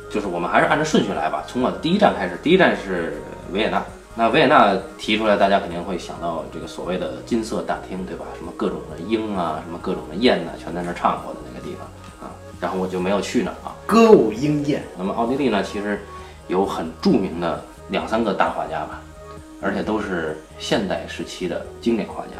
[0.09, 3.85] 就是我们还是按照顺序来吧，从我的第一站开始，第一站是维也纳。
[4.15, 8.25] 那维也纳提出来，大家肯定会想到这个所谓的金色大厅，对吧？
[8.35, 12.33] 什么各种的鹰啊，什么各种的雁呐，全在那儿唱过的那个地方啊。
[12.59, 14.83] 然后我就没有去那啊，歌舞鹰燕。
[14.97, 16.01] 那么奥地利呢，其实
[16.47, 19.01] 有很著名的两三个大画家吧，
[19.65, 22.31] 而且都是现代时期的经典画家。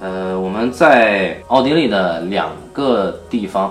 [0.00, 3.70] 呃，我们在奥地利的两个地方，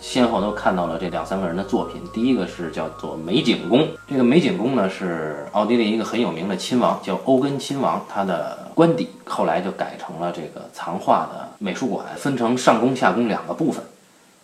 [0.00, 2.00] 先后都看到了这两三个人的作品。
[2.10, 13.84] 第一个是叫做美景宫，这个美景宫呢是奥地利一个很有名的亲王，叫欧根亲王，他的官邸后来就改成了这个藏画的美术馆，分成上宫下宫两个部分。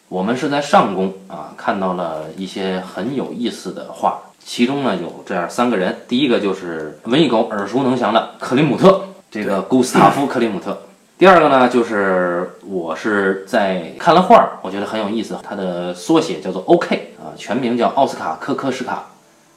[0.09, 10.83] 我们是在上宫啊，看到了一些很有意思的画，其中呢有这样三个人，第一个就是文艺狗耳熟能详的克林姆特，这个古斯塔夫·克林姆特，
[11.19, 19.07] 第二个呢，就是我是在看了画儿，我觉得很有意思，他的缩写叫做 OK 啊，全名叫奥斯卡科科什卡，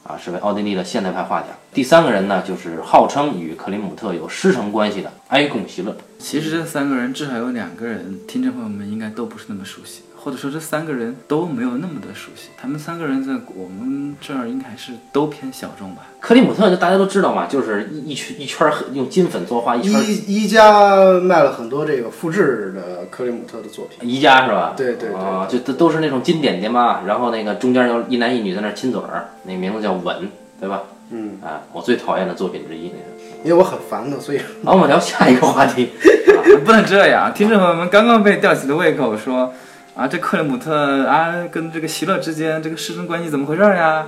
[0.02, 1.46] 啊，是位奥地利的现代派画家。
[1.72, 5.96] 第三个人呢，就是号称与克林姆特有师承关系的埃贡席勒。
[6.18, 12.50] 其实这三个人至少有两个人，听众朋友们应该都不是那么熟悉，或者说这三个人都没有那么的熟悉。
[12.60, 16.02] 他们三个人在我们这儿应该是都偏小众吧。
[16.20, 24.08] 克里姆特就大家都知道嘛，就是一一圈一圈儿用金粉作画，一圈儿一一家卖了很多这个复制的克里姆特的作品。
[24.08, 24.74] 宜家是吧？
[24.76, 30.28] 对对对啊，就都都是那种金点点嘛，然后那个中间有一男一女在那亲嘴儿，那名字叫吻，
[30.60, 30.82] 对吧？
[31.10, 33.20] 嗯，啊，我最讨厌的作品之一那个。
[33.42, 35.88] 因为我很烦的，所以好，我们聊下一个话题。
[36.62, 39.50] 不能这样，听众朋友们刚刚被吊起的胃口，说
[39.94, 44.06] 啊，这克里姆特啊跟这个席勒之间这个师生关系怎么回事呀？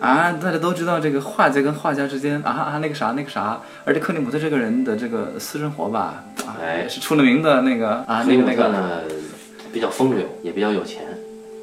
[0.00, 9.02] 啊，大家都知道这个画家跟画家之间啊啊那个啥那个啥，而且克里姆特这个人的这个私生活吧，啊哎也是出了名的那个啊那个那个呢，
[9.72, 11.02] 比较风流，也比较有钱，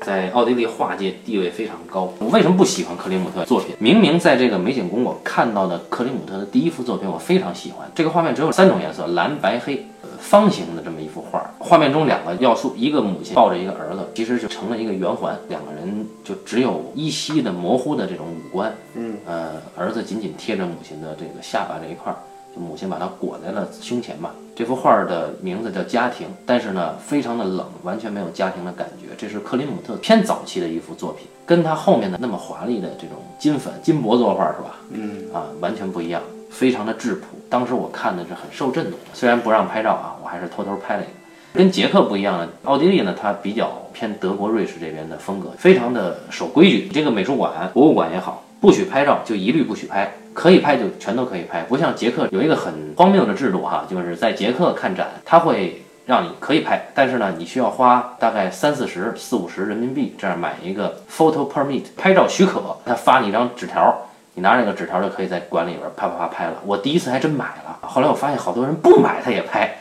[0.04, 2.13] 在奥地利画界地位非常高。
[2.19, 3.76] 我为什么不喜欢克里姆特作品？
[3.78, 7.91] 明明在这个美景宫我看到的克里姆特的第一幅作品，我非常喜欢。
[7.93, 11.50] 这个画面只有三种颜色，蓝、白、黑，呃方形的这么一幅画。
[11.60, 18.74] 画面中两个要素，一个母亲抱着一个儿子，其实就成了一个圆环，两个人就只有依稀的模糊的这种五官。
[18.96, 22.18] 嗯，呃，儿子紧紧贴着母亲的这个下巴这一块儿，
[22.56, 24.34] 就母亲把他裹在了胸前吧。
[24.56, 29.15] 这幅画儿的名字叫《家庭》，但是呢，非常的冷，完全没有家庭的感觉。
[29.18, 34.76] 这是克林姆特偏早期的一幅作品，跟他后面的那么华丽的这种金粉金箔作画是吧？
[34.89, 37.28] 嗯，啊，完全不一样，非常的质朴。
[37.50, 41.18] 当时我看的是很受震动的，虽然不让拍照啊，我还是偷偷拍了一个。
[41.54, 46.88] 跟捷克不一样呢，奥地利呢，它比较偏德国、瑞士这边的风格，非常的守规矩。
[46.88, 51.62] 这个美术馆、博物馆也好，不许拍照就一律不许拍，可以拍就全都可以拍。
[51.64, 64.06] 不像捷克有一个很荒谬的制度哈，就是在捷克看展，他会让你可以拍，但是呢，你需要花大概三四十、四五十人民币这样买一个 photo permit 拍照许可，他发你一张纸条。
[64.36, 66.54] 你拿着那个纸条就可以在馆里边啪啪啪拍了。
[66.66, 69.76] 我第一次还真买了，后来我发现好多人不买他也拍，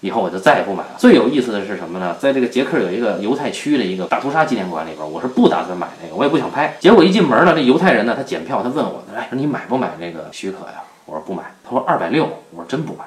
[0.00, 0.90] 以后我就再也不买了。
[0.98, 2.16] 最有意思的是什么呢？
[2.18, 6.76] 在这个捷克有一个犹太区的一个大屠杀纪念馆里边，我是不打算买那个，我也不想拍。
[6.80, 10.82] 结果一进门呢，这犹太人呢，他检票，他问我，哎，说你买不买这个许可呀？
[11.04, 11.42] 我说不买。
[11.64, 13.04] 他说二百六，我说真不买。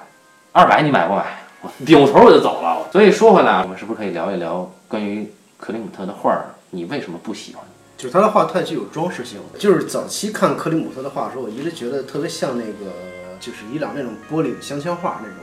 [0.52, 1.26] 二百你买不买？
[1.62, 2.88] 我扭头我就走了。
[2.92, 6.46] 所以说回来，我们是不是可以聊一聊关于克林姆特的画儿？
[6.70, 7.64] 你为什么不喜欢？
[7.98, 9.58] 就是他的画太具有装饰性了。
[9.58, 12.92] 就是早期看克里姆特的画的时候，我一直觉得特别像那个
[13.40, 15.38] 就是伊朗那种玻璃的镶嵌画那种。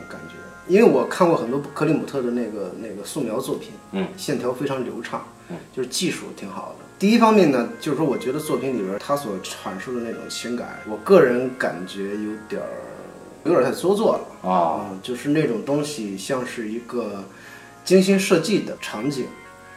[0.69, 6.85] 因为我看过很多克里姆特的那个那个素描作品，嗯，线条非常流畅，嗯，就是技术挺好的。
[6.99, 12.69] 第一方面呢，就是说我觉得作品里边他所阐述的那种情感，我个人感觉有点儿
[13.45, 14.49] 有点儿太做作了。
[14.51, 17.25] 啊、嗯，就是那种东西像是一个
[17.85, 19.27] 精心设计的场景，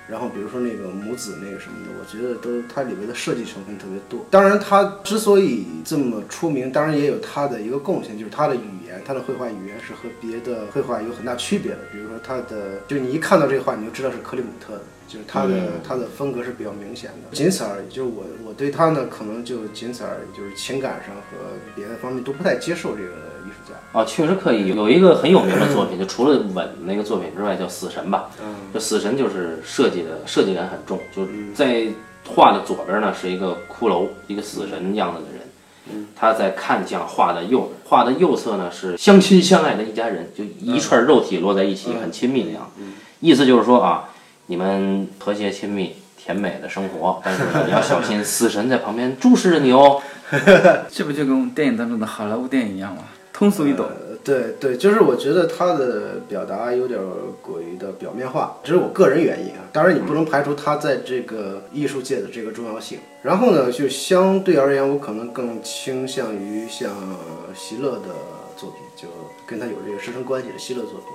[0.07, 4.25] 然后比如说那个母子那个什么的，我觉得都它里面的设计成分特别多。
[4.29, 11.79] 当然，它之所以这么出名，当然也有它的一个贡献，就是它的语言，它的绘画语言是和别的绘画有很大区别的。
[11.91, 17.35] 比如说它的，就你一看到这个画，你就知道是克里姆特的，就是它的、嗯它的风格是比较明显的。
[17.35, 21.37] 仅此而已，就是我我对他呢，可能就仅此而已，就是情感上和
[21.75, 23.33] 别的方面都不太接受这个。
[23.93, 28.29] 啊，确实可以有有一个很有名的作品，就除了吻那个作品之外，叫《死神》吧。
[28.41, 31.85] 嗯就死神就是设计的设计感很重，就是在
[32.27, 42.81] 画的左边呢是一个骷髅，一个死神样子的人，他在看向画的右，画的右侧呢是相亲相爱的一家人，就一串肉体摞在一起，很亲密的样子。
[43.19, 44.09] 意思就是说啊，
[44.47, 45.95] 你们和谐亲密。
[46.25, 50.01] 甜美的生活，但是呢，你要小心， 死神在旁边注视着你哦。
[50.89, 53.03] 这不就跟我们电影当中的好莱坞电影一样吗？
[53.43, 53.85] 通俗易懂。
[54.23, 56.97] 对对，就是我觉得他的表达有点
[57.41, 59.59] 过于的表面化，这是我个人原因啊。
[59.73, 62.99] 当然，你不能排除他在这个艺术界的这个重要性。
[63.21, 66.89] 然后呢，就相对而言，我可能更倾向于像
[67.53, 68.15] 席勒的
[68.55, 69.09] 作品，就
[69.45, 71.09] 跟他有这个师生关系的席勒作品。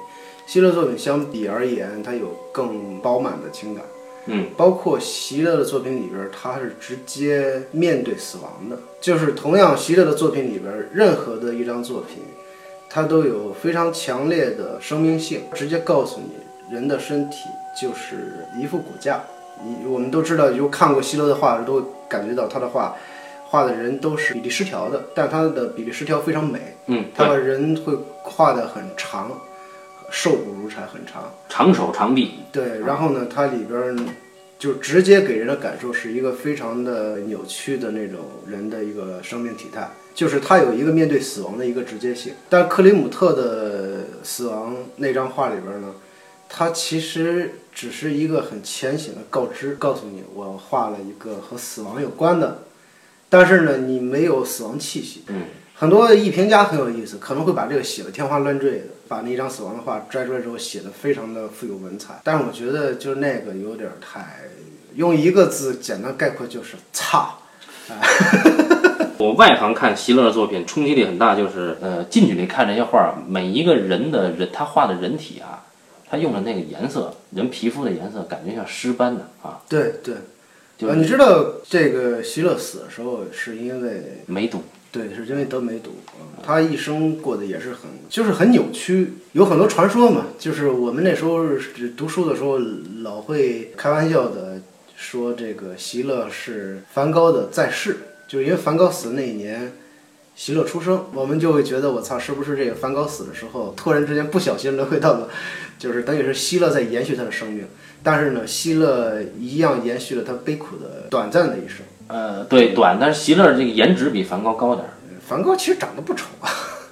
[0.46, 3.82] 席勒作品相比而言，他有更饱满的情感。
[4.30, 8.76] 嗯，包括席勒的作品里边，他是直接面对死亡的。
[9.00, 12.22] 就是同样，席勒的作品里边，任何的一张作品，
[12.90, 17.36] 它都有非常强烈的生命性，直接告诉你，人的身体
[17.80, 19.20] 就是一副骨架。
[19.64, 22.94] 你我们都知道，有看过席勒的画的都会感觉到他的画，
[23.46, 26.76] 画的人都是比例失调的，但他的比例失调非常美。
[26.86, 29.30] 嗯，他把人会画得很长，
[30.10, 31.32] 瘦骨如柴，很长。
[31.48, 33.96] 长手长臂，对，然后呢，它里边
[34.58, 42.32] 就直接给人的感受是一个非常的扭曲的那种人的一个生命体态，就是他有一个面对死亡的一个直接性。
[42.48, 45.94] 但克里姆特的死亡那张画里边呢，
[46.48, 52.62] 它其实只是一个很浅显的告知，告诉你我画了一个和死亡有关的，
[53.28, 55.22] 但是呢，你没有死亡气息。
[55.28, 55.42] 嗯，
[55.76, 62.20] 很多艺评家很有意思，可能会把这个写的天花乱坠的，把那一张死亡的画摘出来之后写的非常的富有文采。
[62.22, 64.40] 但是我觉得就是那个有点太，
[64.94, 67.30] 用一个字简单概括就是差。
[69.18, 75.64] 我外行看席勒的作品冲击力很大，就是呃近距离看这些画儿，每一个人的人他画的人体啊，
[76.08, 80.14] 他用的那个颜色，人皮肤的颜色，感觉像尸斑的啊，对对，
[80.76, 84.62] 就呃，你知道这个席勒死的时候是因为梅毒。
[84.98, 85.92] 对，是因为得梅毒。
[86.44, 90.26] 他一生过得也是很，就是很扭曲，有很多传说嘛。
[90.38, 92.58] 就是我们那时候是读书的时候，
[93.02, 94.60] 老会开玩笑的
[94.96, 99.72] 说，这个席勒是梵高的在世，就是因为梵高死的那一年，
[100.34, 105.28] 席勒出生，我们就会觉得我操，是不是这个梵高死的时候，突然之间不小心轮回到了，
[105.78, 107.66] 就是等于是希勒在延续他的生命，
[108.02, 111.78] 但是呢，希勒一样延续了他悲苦的短暂的一生。
[112.08, 114.90] 呃，对，短，但是席勒这个颜值比梵高高点儿。
[115.26, 116.48] 梵高其实长得不丑啊。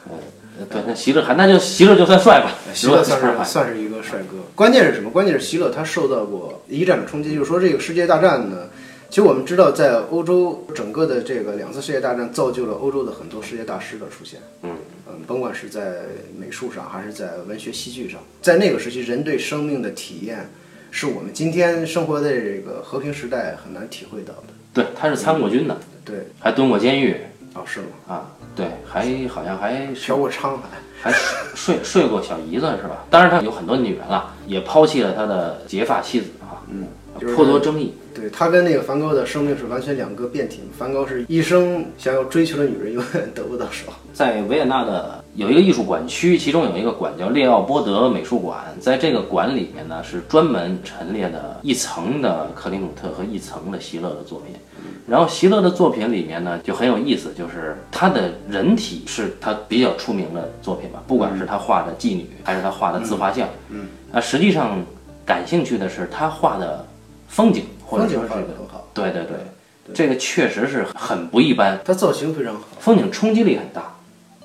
[0.58, 4.38] 呃对，那席勒还那就席勒就算帅吧，席勒算是算是一个帅哥。
[4.54, 5.10] 关键是什么？
[5.10, 8.68] 关键是席勒他受到过一战的冲击，就是说这个世界大战呢，
[9.10, 14.40] 其实我们知道，在欧洲整个的这个两次世界大战造就了欧洲的很多世界大师的出现。
[14.62, 16.04] 嗯嗯，甭管是在
[16.38, 20.48] 美术上还是在文学戏剧上，在那个时期，人对生命的体验
[20.90, 24.55] 是我们今天生活在这个和平时代很难体会到的。
[24.76, 27.16] 对，他是参过军的，对，还蹲过监狱
[27.54, 27.86] 哦，是吗？
[28.06, 30.78] 啊，对，还好像还嫖过娼，还。
[30.98, 31.12] 还
[31.54, 33.04] 睡睡过小姨子是吧？
[33.10, 36.88] 当然他有很多女人了，也抛弃了他的结发妻子啊，嗯，
[37.34, 37.94] 颇多争议。
[38.20, 40.60] 对他跟那个梵高的生命是完全两个变体。
[40.76, 43.92] 梵高是一生想要追求的女人，永远得不到手。
[44.12, 54.54] 在维也纳的有一个艺术馆区，其中有一个馆叫列奥波德美术馆，在这个馆里面呢，是专门陈列的一层的克里姆特和一层的席勒的作品。
[55.06, 64.82] 然后席勒的作品里面呢，就很有意思，就是他的人体是他比较出名的作品吧，不管是他画的妓女，还是他画的自画像，嗯，啊，实际上
[65.24, 66.84] 感兴趣的是他画的
[67.28, 71.80] 风景，或者风景画说是得很好，对对对，这个确实是很不一般。
[71.84, 72.62] 它造型非常好。
[72.80, 73.96] 风景冲击力很大，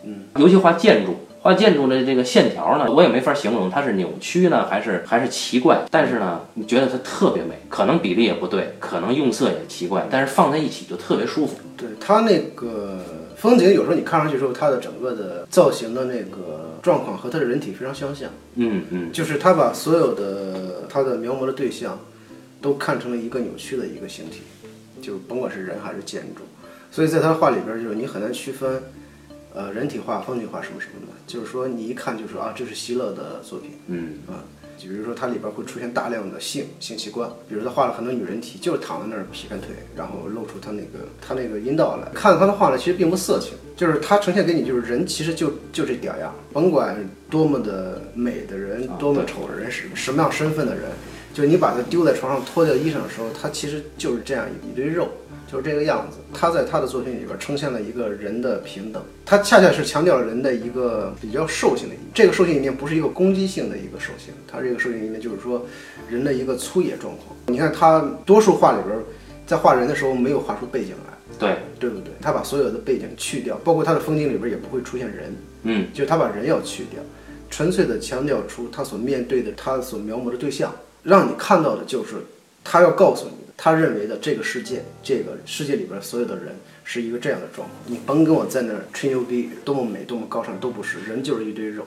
[0.04, 11.58] 嗯，尤其画建筑，画建筑的这个线条呢，我也没法形容它是扭曲呢，还是还是奇怪，但是呢，你觉得它特别美，可能比例也不对，可能用色也奇怪，但是放在一起就特别舒服。
[11.76, 13.00] 对它那个
[13.36, 21.98] 风景，有时候你看上去之后，它的整个的造型的那个状况和它的人体非常相像，嗯嗯，就是他把所有的他的描摹的对象
[22.62, 24.42] 都看成了一个扭曲的一个形体，
[25.02, 26.44] 就甭管是人还是建筑，
[26.92, 28.82] 所以在他的画里边，就是你很难区分。
[29.54, 33.72] 呃，人体画、风景画什么什么的，就是说你一看就是啊，这是希勒的作品。
[33.88, 34.46] 嗯啊，
[34.78, 42.10] 就比如说它里边会出现大量的性性器官，比如他画了很多女人体，就是躺在那儿劈开腿，然后露出他那个他那个阴道来。
[42.14, 46.98] 看他的画呢，其实并不色情，就是他呈现给你就是人其实就就这屌样，甭管
[47.30, 50.84] 多么的美的人，啊多么丑的人，是什么样身份的人，
[51.34, 55.10] 就你把它丢在床上脱掉衣裳的时候，他其实就是这样一堆肉。
[55.52, 62.08] 就是这个样子，他在他的作品里边呈现了一个人的平等，他恰恰是强调了人的一个比较兽性的一面。
[62.14, 65.66] 这个兽性一面不是一个攻击性的一个兽性，他这个兽性一面就是说
[66.10, 67.36] 人的一个粗野状况。
[67.48, 68.98] 你看他多数画里边，
[69.46, 72.14] 在画人的时候没有画出背景来，对，对不对？
[72.22, 77.04] 他把所有的背景去掉，包括他的风景里边也不会出现人，嗯，就是他把人要去掉，
[77.50, 80.74] 纯粹的强调出他所面对的他所描摹的对象，
[81.04, 82.16] 让你看到的就是
[82.64, 87.80] 他要告诉你的，他认为的这个世界，这个世界里边所有的人是一个这样的状况。
[87.86, 91.86] 你甭跟我在那儿吹牛逼，多么美，多么高尚，都不是，人就是一堆肉，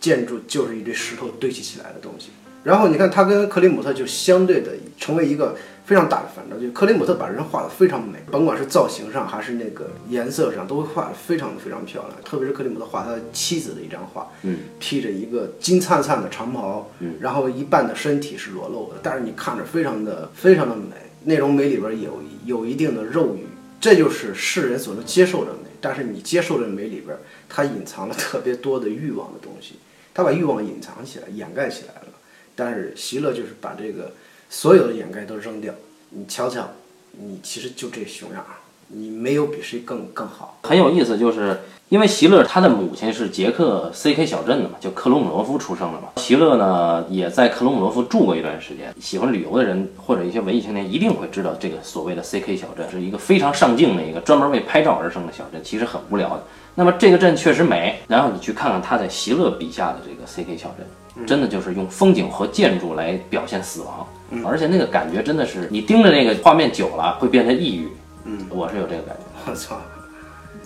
[0.00, 2.30] 建筑就是一堆石头堆砌起来的东西。
[2.62, 12.14] 然后你看他跟克里姆特就相对的成为一个非常大的反照，就克里姆特把人画的非常美，甭管是造型上还是那个颜色上，都会画的非常的非常漂亮。
[12.24, 20.94] 特别是克里姆特画他妻子的一张画，嗯，披着一个金灿灿的长袍，嗯，然后一半的身体是裸露的，但是你看着非常的非常的美，
[21.24, 23.44] 那种美里边有有一定的肉欲，
[23.80, 25.68] 这就是世人所能接受的美。
[25.80, 27.16] 但是你接受的美里边，
[27.48, 29.74] 它隐藏了特别多的欲望的东西，
[30.14, 32.11] 它把欲望隐藏起来、掩盖起来了。
[32.54, 34.12] 但是席勒就是把这个
[34.50, 35.72] 所有的掩盖都扔掉，
[36.10, 36.68] 你瞧瞧，
[37.12, 40.58] 你其实就这熊样儿，你没有比谁更更好。
[40.64, 46.08] 很有意思，就是因为席勒他的母亲是捷克 C.K 小镇的嘛，就克罗姆罗夫出生的嘛。
[46.16, 48.94] 席勒呢也在克罗姆罗夫住过一段时间。
[49.00, 56.44] 喜欢旅游的人或者一些文艺青年一定会知道，这个所谓的 C.K 小镇是一个非常上镜的一个专门为拍照而生的小镇，其实很无聊的。
[56.74, 64.06] 那么这个镇确实美，然后你去看看他在席勒笔下的这个 CK 小镇，真的就是用风景和建筑来表现死亡，
[64.44, 67.88] 而且那个感觉真的是你盯着那个画面久了会变得抑郁。
[68.24, 69.50] 嗯，我是有这个感觉。
[69.50, 69.76] 我操，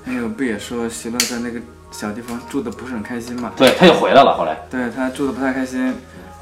[0.05, 1.59] 那个不也说席勒在那个
[1.91, 3.53] 小地方住的不是很开心嘛？
[3.57, 4.57] 对，他又回来了，后来。
[4.71, 5.93] 对他住的不太开心，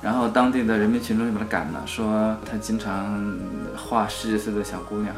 [0.02, 3.38] 然后当地的人民群众就把他赶了，说他经常
[3.76, 5.14] 画十几岁的小姑娘，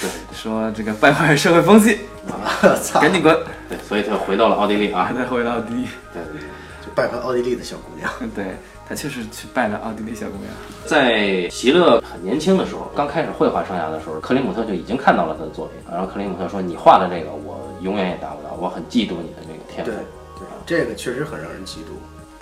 [0.00, 3.36] 对说这个败坏社会风气，我操，赶紧滚！
[3.68, 5.14] 对，所以他又回到了奥地利啊还。
[5.14, 6.48] 在回到奥地利，对对对。
[6.84, 8.10] 就败坏奥地利的小姑娘。
[8.34, 8.56] 对
[8.88, 10.48] 他确实去拜了奥地利小姑娘。
[10.86, 19.94] 在席勒很年轻的时候，刚开始绘画生涯的时候，克里姆特就已经看到了他的作品，然后克里姆特说：“你画的这个，我永远也达不到，我很嫉妒你的这个天赋对。
[20.38, 21.98] 对，这个确实很让人嫉妒。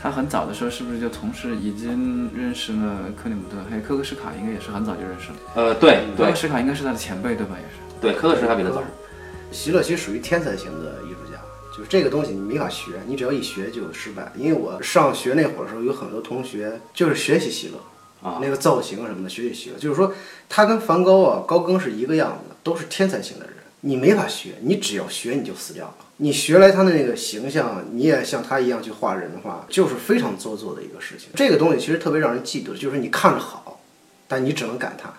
[0.07, 7.57] 他很早的时候是不是就同时已经认识了克里姆特，还有科克什卡，应该也是很早就认识了。”呃，对对科克什卡应该是他的前辈对吧？
[7.59, 7.83] 也是。
[8.01, 8.81] 对，科克什卡比他早。
[9.51, 11.41] 席勒其实属于天才型的艺术家，
[11.77, 14.31] 就是这个东西你没法学，你只要一学就失败。
[14.37, 20.15] 因为我上学那会儿的时候，有很多同学就是学习席勒，啊那个造型啊什么的学习席勒，就是说
[20.49, 23.56] 他跟梵高啊、高更是一个样子的，都是天才型的人。
[23.87, 25.95] 你没法学，你只要学你就死掉了。
[26.17, 31.29] 你学来他的那个形象，你也像他一样去画人的话，就是非常做作的一个事情。
[31.37, 33.81] 这个东西其实特别让人嫉妒，就是你看着好，
[34.27, 35.13] 但你只能感叹，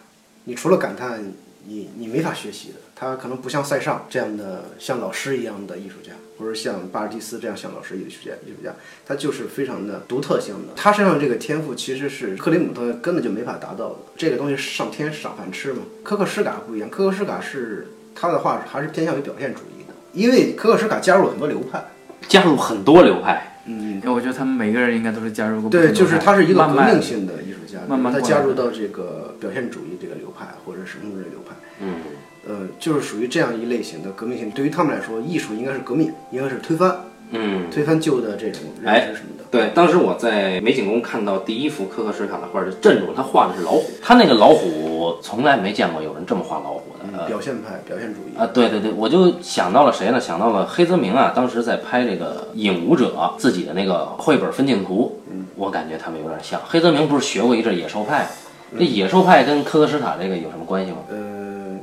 [0.44, 1.32] 你除了感叹，
[1.66, 2.76] 你你没法学习的。
[3.00, 8.74] 他可能不像塞尚这样的像老师一样的艺术家，或者像巴尔蒂斯这样像老师艺术家艺术家，
[9.06, 10.74] 他就是非常的独特性的。
[10.76, 13.98] 他身上这个天赋其实是克里姆特根本就没法达到的。
[14.18, 15.84] 这个东西是上天赏饭吃嘛。
[16.04, 17.88] 科克什卡不一样，科克什卡是
[18.20, 21.84] 他的画还是偏向于表现主义的，因为可可什卡加入了很多流派。
[22.28, 31.56] 加入很多流派，嗯，我觉得他们每个人应该都是加入过对，就是他是一个革命性的艺术家，慢慢他加入到这个表现主义这个流派或者是什么这个流派。
[31.80, 31.94] 嗯，
[32.46, 34.52] 呃，就是属于这样一类型的革命性。
[34.52, 36.94] 对于他们来说，艺术应该是革命，应该是推翻，
[37.32, 39.44] 嗯，推翻旧的这种认哎知什么的。
[39.50, 43.14] 对，当时我在美景宫看到第一幅科克什卡的画，就镇住了。
[43.16, 47.18] 他画的是老虎，他那个老虎从来没见过有人这么画老虎的。
[47.18, 48.38] 呃表现派、表现主义。
[48.38, 50.20] 啊，对对对，我就想到了谁呢？
[50.20, 55.20] 想到了黑泽明啊，当时在拍这个《影舞者》自己的那个绘本分镜图，
[55.56, 56.62] 我感觉他们有点像。
[56.68, 58.28] 黑泽明不是学过一阵野兽派，
[58.78, 60.98] 这野兽派跟科克什卡这个有什么关系吗？
[61.10, 61.18] 呃，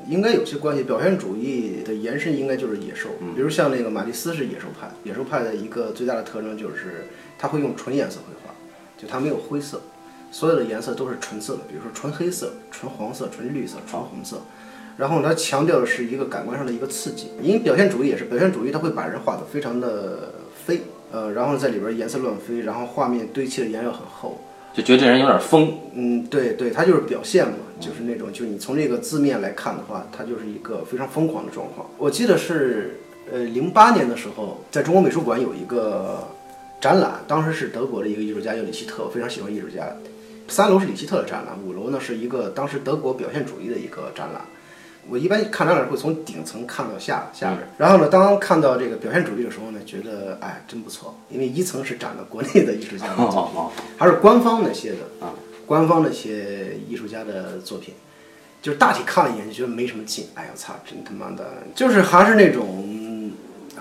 [0.08, 0.84] 应该有些关系。
[0.84, 4.90] 表现主义的延伸应该就是野兽，比如像那个马蒂斯是野兽派。
[5.04, 7.06] 野兽派的一个最大的特征就是
[7.38, 8.54] 他会用纯颜色绘画，
[8.98, 9.80] 就他没有灰色，
[10.30, 14.42] 所有的颜色都是纯色的，比如说纯黑色、纯黄色、纯绿色、纯红色。
[14.96, 20.34] 然后它强调的是一个感官上的一个刺激，因为表现主义也是表现主义，它会把人画得非常的
[20.64, 24.40] 飞，呃，然后在里边颜色乱飞，然后画面堆砌的颜料很厚，
[24.74, 25.72] 就觉得这人有点疯。
[25.94, 31.88] 嗯，对对，他就是表现嘛，就是那种，就你从这个字面来看的话，他就是一个非常疯狂的状况。
[31.96, 32.98] 我记得是
[33.32, 36.28] 呃零八年的时候，在中国美术馆有一个
[36.80, 39.86] 展览，当时是德国的一个艺术家叫里希特，我非常喜欢艺术家。
[40.48, 44.42] 三楼是里希特的展览，五楼呢是一个当时德国表现主义的一个展览。
[45.08, 55.34] 我一般看展览会从顶层看到下下边，然后呢，当看到这个表现主义的时候呢，觉得哎真不错，因为一层是展的国内的艺术家的哦作品，哦还是官方那些的啊，
[55.66, 57.92] 官方那些艺术家的作品，
[58.62, 61.44] 就是大体看了一眼就觉得没什么劲，哎呀操，真他妈的，
[61.74, 63.03] 就是还是那种嗯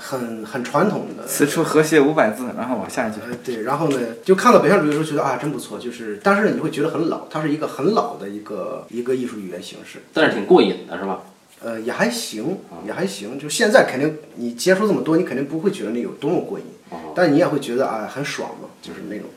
[0.03, 3.19] 很很传统的此处和谐五百字，然后往下一句。
[3.21, 11.21] 呃，对，然后呢，就看到表现主义的时候觉得啊，真不错，就是，但是，你会觉得很老，它是一个很老的一个一个艺术语言形式，但是挺过瘾的是吧？
[11.61, 16.65] 呃，也还行，也还行，就现在肯定你接触这么多，你肯定不会觉得那有多么过瘾，
[17.15, 19.29] 但你也会觉得啊，很爽嘛，就是那种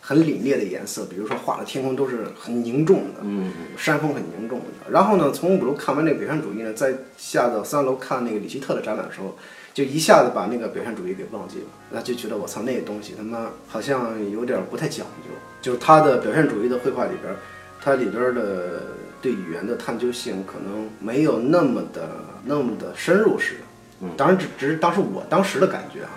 [0.00, 4.92] 很凛冽的颜色，比如说画的天空都是很凝重的，嗯，山峰很凝重的。
[4.92, 9.36] 然后呢，从五楼看完那个表现主义呢，再下到三楼看那个里希特的展览的时候，
[9.74, 15.30] 就一下子把那个表现主义给忘记了，那就觉得我操，那个东西他妈好像有点不太讲究。
[15.60, 17.34] 就是他的表现主义的绘画里边，
[17.80, 18.82] 它里边的
[19.20, 22.08] 对语言的探究性可能没有那么的
[22.44, 23.54] 那么的深入式
[24.00, 24.08] 的。
[24.16, 26.10] 当然，只只是当时我当时的感觉啊。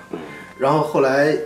[0.57, 1.37] 然后后来。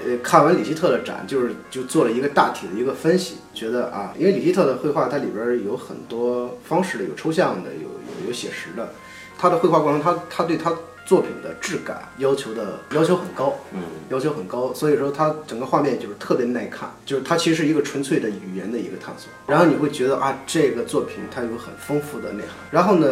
[0.00, 8.92] 呃，看完里希特的展，就是就做了一个大体的一个分析，觉得啊，因为里希特的绘画它里边有很多方式的，有抽象的，有有有写实的，
[9.36, 10.72] 他的绘画过程，他他对他
[11.08, 13.80] 作品的质感要求的要求很高，嗯，
[14.10, 23.06] 要求很高，所以说它整个画面就是特别耐看，就是它其实是一个纯粹的语言的一个探索，然后你会觉得啊，这个作品它有很丰富的内涵，然后呢。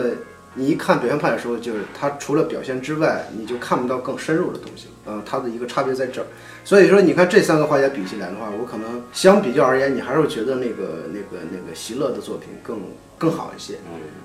[0.57, 4.93] 你一看表现派的时候，就是它除了表现之外，你就看不到更深入的东西了。
[5.09, 6.27] 嗯、它的一个差别在这儿。
[6.65, 12.81] 所以说，你看这三个画家比起来的话，我可能相比较而言，你还是觉得那个那个那个席勒的作品更
[13.17, 13.75] 更好一些。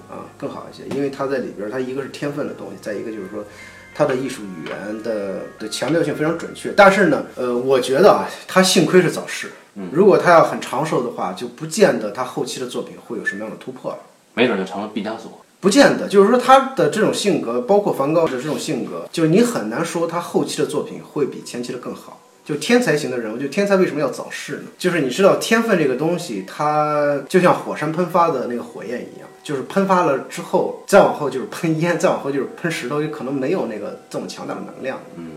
[0.09, 3.45] 啊，更好一些，因为他在里边，他一个是天分的东西，再一个就是说，
[3.93, 6.73] 他的艺术语言的的强调性非常准确。
[6.75, 9.51] 但是呢，呃，我觉得啊，他幸亏是早逝。
[9.75, 13.99] 嗯如果他要很长寿的话，就不见得他后期的作品会有什么样的突破了。
[14.33, 15.45] 没准就成了毕加索。
[15.61, 22.19] 不见得，就是说他的这种性格，包括梵高的这种性格，就是你很难说他后期的作品会比前期的更好。
[22.43, 24.63] 就天才型的人物，就天才为什么要早逝呢？
[24.75, 34.99] 就是你知道天分这个东西，它就像火山喷发的那个火焰一样，就是喷发了之后，再往后就是喷烟，再往后就是喷石头，也可能没有那个这么强大的能量。
[35.15, 35.33] 嗯，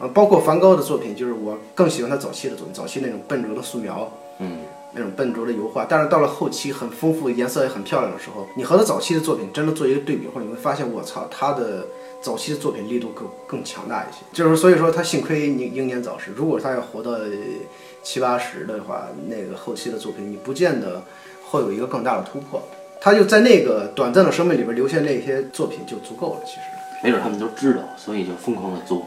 [0.00, 4.10] 啊，包括梵高的作品，就是我更喜欢他早期的作品，早期那种笨拙的素描，
[4.40, 4.60] 嗯，
[4.96, 5.86] 那种笨拙的油画。
[5.88, 11.86] 但是到了后期，很丰富，颜色也很漂亮的时候，你和他早期的作品真的做一个对比，或者你会发现，我操，他的。
[12.22, 16.32] 早期的作品力度更更强大一些，就是所以说他幸亏英英年早逝。
[16.34, 17.12] 如果他要活到
[18.02, 21.00] 七八十的话，那个后期的作品你不见得
[21.44, 22.60] 会有一个更大的突破。
[23.00, 26.40] 他就在那个短暂的生命里边留下那些作品就足够了。
[26.44, 26.60] 其实
[27.04, 29.06] 没准他们都知道，所以就疯狂的做。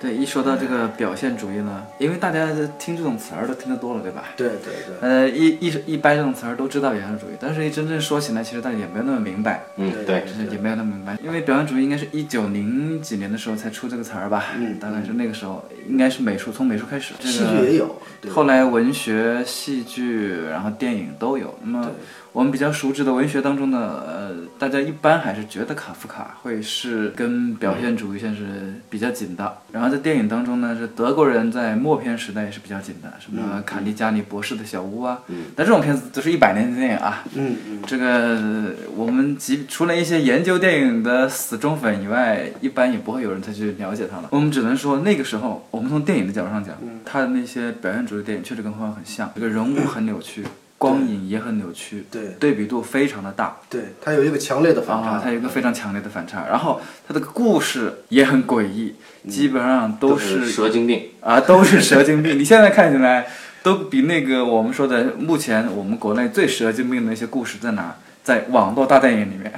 [0.00, 2.48] 对，一说到这个表现主义呢，因为大家
[2.78, 4.24] 听这种词儿都听得多了，对吧？
[4.34, 4.96] 对对对。
[5.02, 9.62] 呃，一一一般这种词儿都知道表现主义，但是一真正说起来，其实大家也没有那么明白。
[9.76, 11.18] 嗯，对，也没有那么明白。
[11.22, 14.46] 因为表现主义应该是一九零几年的时候才出这个词儿吧？
[14.56, 17.12] 嗯，大概是那个时候，应该是美术，从美术开始。
[17.20, 17.94] 戏剧也有。
[18.30, 21.54] 后来文学、戏剧，然后电影都有。
[21.62, 21.90] 那么。
[22.32, 29.58] 我们比较熟知的文学当中呢，呃，大家一般还是觉得卡夫卡会是跟表现主义线是比较紧的。
[29.72, 35.20] 然后在电影当中呢，是德国人在默片时代也是比较紧的，什么卡利加尼博士的小屋啊。
[35.26, 35.46] 嗯。
[35.56, 37.24] 但这种片子都是一百年的电影啊。
[37.34, 37.82] 嗯嗯。
[37.84, 44.28] 这个我们即除了一些研究电影的死忠粉以外，一般也不会有人再去了解它了。
[44.30, 50.44] 我们只能说那个时候，我们从电影的角度上讲，他的那些表现主义电影确实跟画很像，这个人物很扭曲。
[50.80, 58.94] 光影也很扭曲，对，对比度非常的大，对，它有一个强烈的反差，它有一个非常强烈的反差，然后它的故事也很诡异，
[59.28, 61.02] 基本上都是蛇精病。
[61.20, 62.38] 啊，都是蛇精病。
[62.38, 63.26] 你现在看起来
[63.62, 67.94] 都比那个我们说的目前我们国内最蛇精病的那些故事在哪？
[68.22, 69.50] 在网络大电影里面，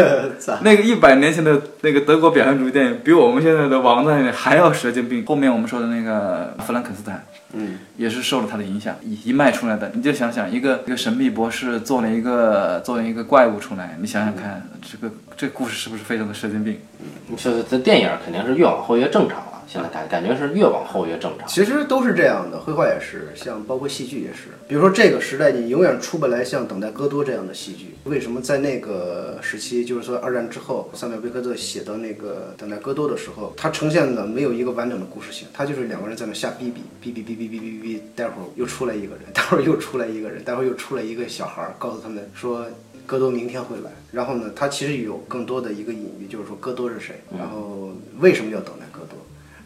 [0.64, 5.24] 那个一百年前的那个德国表现主义电影，比我们现在的网络大电影还要蛇精病。
[5.26, 7.24] 后面我们说的那个弗兰肯斯坦。
[7.52, 9.90] 嗯，也是受了他的影响一一卖出来的。
[9.94, 16.78] 你就想想，一个一个神秘博士做了一个做了一个怪物出来，你想想看，这个这个故事是不是非常的神经病？
[17.00, 19.42] 嗯，你说这电影肯定是越往后越正常。
[19.68, 21.46] 现在感感觉是越往后越正常。
[21.46, 24.48] 其实都是这样的，绘画也是，像包括戏剧也是。
[24.66, 27.94] 比如说这个时代，你永远出不来像《等待戈多》这样的戏剧。
[28.04, 42.64] 为什么在那个时期，就是说二战之后，萨缪贝克特写到那个《等待戈多》的时候，他呈现的没有一个完整的故事性，他就是两个人在那瞎逼逼逼逼逼逼逼逼逼，待会儿又出来一个人，待会儿又出来一个人，待会儿又出来一个小孩儿，告诉他们说
[43.06, 43.90] 戈多明天会来。
[44.10, 48.86] 然后呢，他其实有更多的一个隐喻，就是说戈多是谁，然后为什么要等待。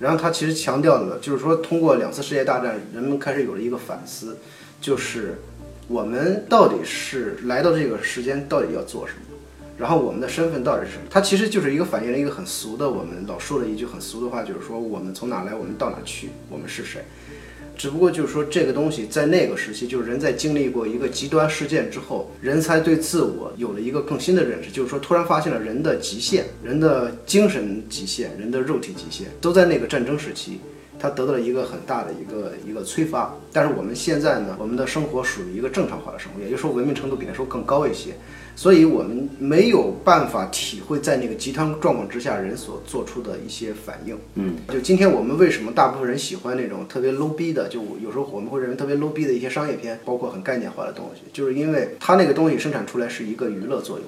[0.03, 4.37] 然后他其实强调了，就是说通过两次世界大战，人们开始有了一个反思，
[4.81, 5.37] 就是
[5.87, 9.37] 我们到底是来到这个时间到底要做什么，
[9.79, 11.05] 然后我们的身份到底是什么？
[11.09, 17.05] 它其实就是一个反映了一个很俗的，我们老说的一句很俗的话，就是说我们从哪来，我们到哪去，我们是谁。
[17.77, 24.71] 只不过就是说，这个东西在那个时期，就是人在经历过一个极端事件之后，人才对自我有了一个更新的认识。
[24.71, 30.61] 就是说，突然发现了人的极限，人的精神极限，人的肉体极限，都在那个战争时期。
[31.01, 38.11] 他得到了一个很大的一个一个催发，但是我们现在呢，我们的生活属于一个正常化的生活，也就是说文明程度比那时候更高一些，
[38.55, 44.17] 所以我们没有办法体会在那个极端状况之下人所做出的一些反应。
[44.35, 54.07] 嗯，就今天我们为什么大部分人喜欢那种特别 low 逼的，就有时候我们会认为特别 low 逼的一些商业片，包括很概念化的东西，就是因为它那个东西生产出来是一个娱乐作用，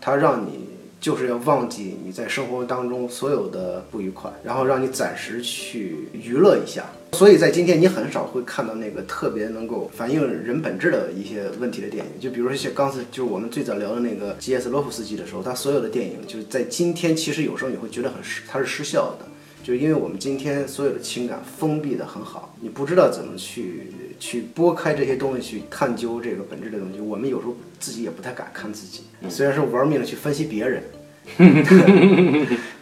[0.00, 0.73] 它让你。
[1.04, 6.86] 就是要忘记你在生活当中所有的不愉快，然后让你暂时去娱乐一下。
[7.12, 12.18] 所以在今天，你很少会看到那个特别能够反映人本质的一些问题的电影。
[12.18, 14.70] 就比如说像刚才就是我们最早聊的那个 G.S.
[14.70, 19.26] 洛夫斯基的时候，他所有的电影就是在今天，其实有时候你会觉得很失，它是失效的，
[19.62, 23.92] 就因为我们今天所有的情感封闭的很好，你不知道怎么去
[24.24, 26.98] 去拨开这些东西去探究这个本质的东西。
[26.98, 30.82] 我们有时候自己也不太敢看自己，虽然说玩命的去分析别人。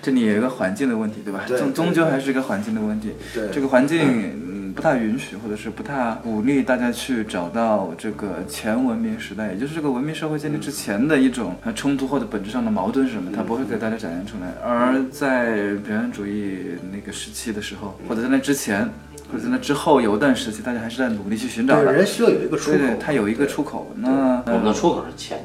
[0.00, 1.44] 这里有一个环境的问题，对吧？
[1.46, 3.10] 终终究还是一个环境的问题。
[3.34, 14.52] 对，这个环境嗯不太允许，或者是不太鼓励大家去找到这个前文明时代，也就是这个文明社会建立之前的一种冲突或者本质上的矛盾是什么，它不会给大家展现出来。
[14.64, 18.88] 而在表现主义那个时期的时候，或者在那之前，
[19.32, 21.90] 或者在那之后有一段时期，大家还是在努力去寻找的。
[21.90, 23.90] 人需要有一个出口，对，它有一个出口。
[23.96, 25.38] 那我们的出口是钱。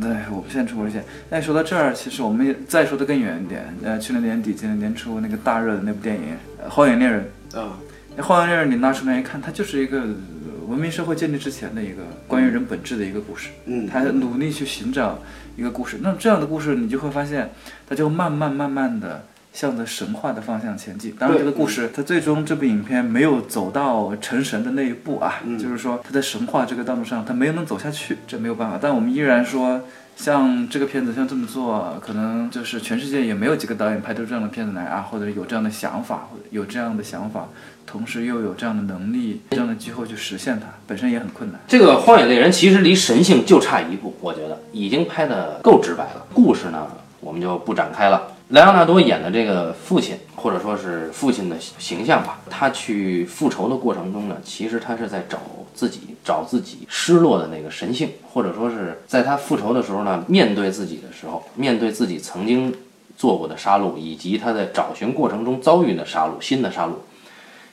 [0.00, 1.02] 对，我们现在出口是钱。
[1.30, 3.74] 那说到这儿，其实我们也再说的更远一点。
[3.82, 6.22] 呃，去年年底、今年年初那个大热的那部电影
[6.62, 7.24] 《呃荒野猎人》。
[7.58, 7.78] 啊，
[8.16, 13.48] 那《荒野猎人》你拿出来一看，它就是一个呃文明社会建立之前的一个关于人本质的一个故事。
[13.64, 15.18] 嗯，他努力去寻找
[15.56, 15.98] 一个故事。
[16.02, 17.50] 那这样的故事，你就会发现，
[17.88, 21.14] 它就慢慢慢慢的向着神话的方向前进。
[21.18, 28.78] 当然，这个故事它最终这部影片没有走到成神的那一步啊，就是说它在神话这个道路上，它没有能走下去，这没有办法。
[28.80, 29.80] 但我们依然说。
[30.14, 37.48] 像这个片子像这么做，可能就是全世界也没有几个导演拍出这样的片子来啊，或者有这样的想法，或者有这样的想法，
[37.86, 41.58] 同时又有这样的能力、这样的机会去实现它，本身也很困难。
[41.66, 46.26] 这个《荒野猎人》其实离神性就差一步，我觉得已经拍的够直白了。
[46.34, 46.86] 故事呢，
[47.20, 48.22] 我们就不展开了。
[48.52, 55.38] 莱昂纳多演的这个父亲，或者说是父亲的形象吧，他去复仇的过程中呢，其实他是在找
[55.74, 62.74] 自己，找自己失落的那个神性，或者说是在他复仇的时候呢，面对自己的时候，面对自己曾经
[63.16, 66.90] 做过的杀戮，以及他在找寻过程中遭遇的杀戮，新的杀戮，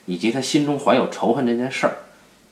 [0.06, 1.94] 以及他心中怀有仇恨这件事儿，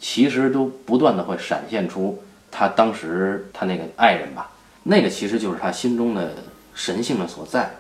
[0.02, 2.22] 其实都不断的会闪现出
[2.52, 4.52] 他当时他那个爱人吧，
[4.84, 6.34] 那个其实就是他心中的
[6.74, 7.72] 神性的所在。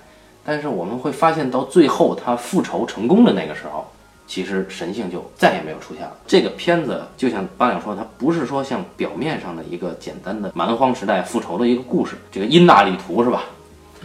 [0.49, 3.85] 但是我们会发现，到最后他复仇成功的那个时候，
[4.25, 6.15] 其实神性就再也没有出现了。
[6.25, 13.43] 这个片子就像八两说，它不是说像表面上的一个简单的蛮荒时代复仇的一个故事，这个因纳里图是吧？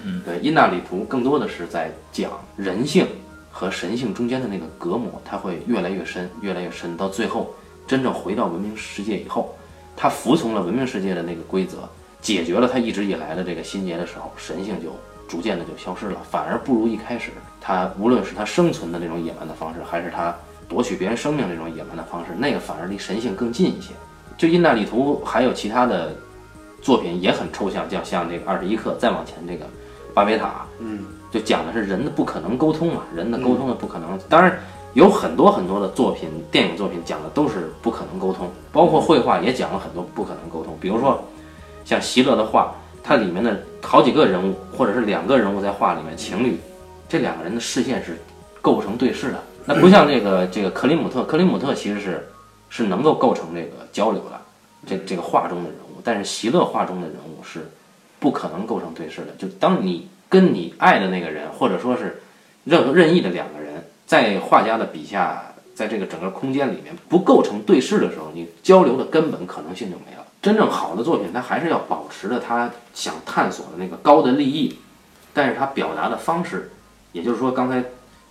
[0.03, 3.07] 嗯，对，因纳里图更多的是在讲人性
[3.53, 7.55] 和神性中间的那个隔膜，它会越来越深，越来越深，到最后
[7.87, 9.55] 真正回到文明世界以后，
[9.97, 11.89] 他服从了文明世界的那个规则，
[12.21, 14.93] 解决了他一直以来的这个心结的时候，神性就。
[15.33, 20.37] 逐渐的就消失了，反而不如一开始他无论是他生存的那种野蛮的方式，还是他
[20.69, 23.95] 夺取别人生命这种野蛮的方式，那个反而离神性更近一些。
[24.37, 26.15] 就印大里图还有其他的
[26.83, 29.65] 作品也很抽象，像像这个二十一克再往前这个
[30.13, 34.19] 巴别塔，嗯，就讲的是人的不可能沟通嘛，人的沟通的不可能。
[34.29, 34.61] 当然
[34.93, 41.19] 有很多很多的作品，电影作品讲的都是不可能沟通，包括绘画也讲了很多不可能沟通，比如说
[41.87, 42.75] 像席勒的画。
[43.03, 46.59] 它里面的好几个人物，或者是两个人物在画里面，情侣，
[47.09, 48.17] 这两个人的视线是
[48.61, 49.43] 构不成对视的。
[49.65, 52.29] 那不像这个这个克林姆特，克林姆特其实是
[52.69, 54.41] 是能够构成这个交流的，
[54.87, 56.01] 这这个画中的人物。
[56.05, 57.71] 但是席勒画中的人物是
[58.19, 59.29] 不可能构成对视的。
[59.39, 62.21] 就当你跟你爱的那个人，或者说是
[62.65, 65.43] 任何任意的两个人，在画家的笔下，
[65.75, 70.22] 在这个整个空间里面不构成对视的时候，你交流的根本可能性就没了。
[70.43, 74.77] 真正好的作品，它还是要保持着他想探索的那个高的利益，
[75.33, 76.73] 但是他表达的方式，
[77.13, 77.83] 也就是说，刚才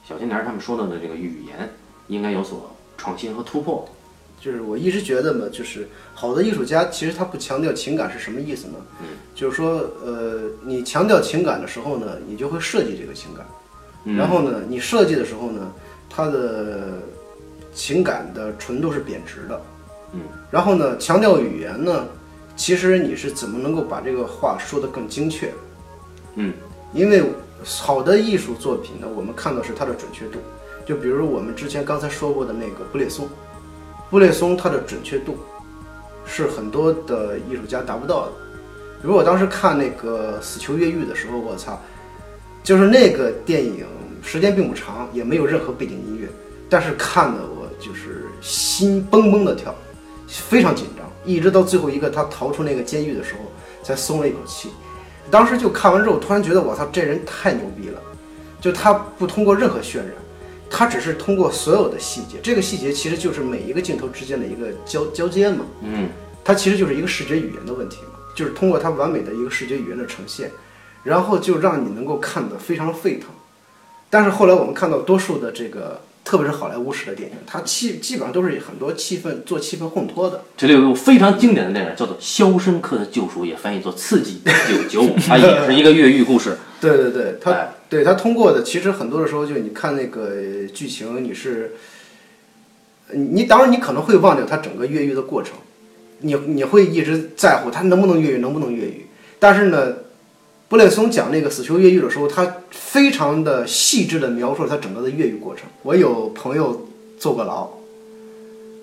[0.06, 1.70] 小青年他们说到的这个语言，
[2.08, 3.88] 应该有所创新和突破。
[4.42, 8.74] 就是我一直觉得嘛，就是好的艺术家其实他不强调情感是什么意思呢？
[9.00, 13.46] 嗯，就是说，呃，你强调情感的时候呢，你就会设计这个情感，
[14.04, 15.72] 嗯然后呢，你设计的时候呢，
[16.10, 17.04] 它的
[17.74, 19.62] 情感的纯度是贬值的。
[20.14, 22.06] 嗯，然后呢，强调语言呢，
[22.56, 25.54] 其实你是怎么能够把这个话说得更精确？
[26.36, 26.54] 嗯，
[26.94, 27.24] 因为
[27.64, 30.40] 好的艺术作品呢，我们看到是它的准确度。
[30.86, 33.30] 就比如我们之前刚才说过的那个布列松，
[34.10, 35.38] 布列松它的准确度
[36.26, 38.32] 是很多的艺术家达不到的。
[39.02, 41.80] 比如我当时看那个《死囚越狱》的时候，我操，
[42.64, 43.86] 就是那个电影
[44.22, 46.28] 时间并不长，也没有任何背景音乐，
[46.70, 49.74] 但是看的我就是心蹦蹦的跳，
[50.40, 53.40] 非常紧张，一直到最后一个他逃出那个监狱的时候，
[53.84, 54.70] 才松了一口气。
[55.30, 58.02] 当时就看完之后，突然觉得我操，这人太牛逼了！
[58.60, 60.10] 就他不通过任何渲染，
[60.70, 65.66] 他只是通过所有的细节，这个细节其实就是每一个镜头之间的一个交交接嘛。
[65.82, 66.10] 嗯，
[66.44, 70.52] 它其实就是一个视觉语言的问题嘛，就是通过它完美的一个视觉语言的呈现，
[71.04, 73.30] 然后就让你能够看得非常沸腾。
[74.10, 76.02] 但是后来我们看到多数的这个，
[76.32, 80.46] 特别是好莱坞式的电影，它气基本上都是很多气氛做气氛烘托的。
[80.56, 86.56] 这里有一部非常经典的电影，叫做《肖申克的救赎》，也翻译作《刺激一九九五》， 它也是一个越狱故事。
[86.80, 90.32] 对对对，它哎对它通过的其实很多的时候，就你看那个
[90.74, 91.74] 剧情，你是，
[93.12, 95.56] 你你当然你可能会忘掉它整个越狱的过程，
[96.20, 99.06] 你你会一直在乎它能不能越狱，能不能越狱。
[99.38, 99.96] 但是呢，
[100.72, 105.66] 布列松讲那个死囚越狱的时候，他非常的细致的描述了他整个的越狱过程。
[105.82, 106.88] 我有朋友
[107.20, 107.68] 坐过牢，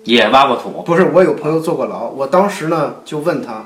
[0.03, 3.65] 也挖过土，不是我有朋友坐过牢，我当时呢就问他，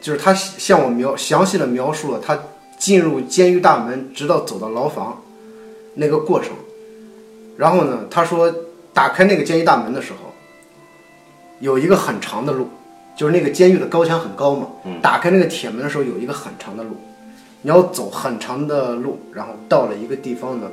[0.00, 2.44] 就是他向我描详细的描述了他
[2.78, 5.22] 进入监狱大门，直到走到牢房
[5.96, 6.52] 那个过程。
[7.58, 8.50] 然后呢，他说
[8.94, 10.32] 打开那个监狱大门的时候，
[11.58, 12.70] 有一个很长的路，
[13.14, 16.96] 就是那个监狱的高墙很高嘛，嗯打开那个铁门的时候有一个很长的路，
[17.62, 20.70] 你要走很长的路，然后到了一个地方呢，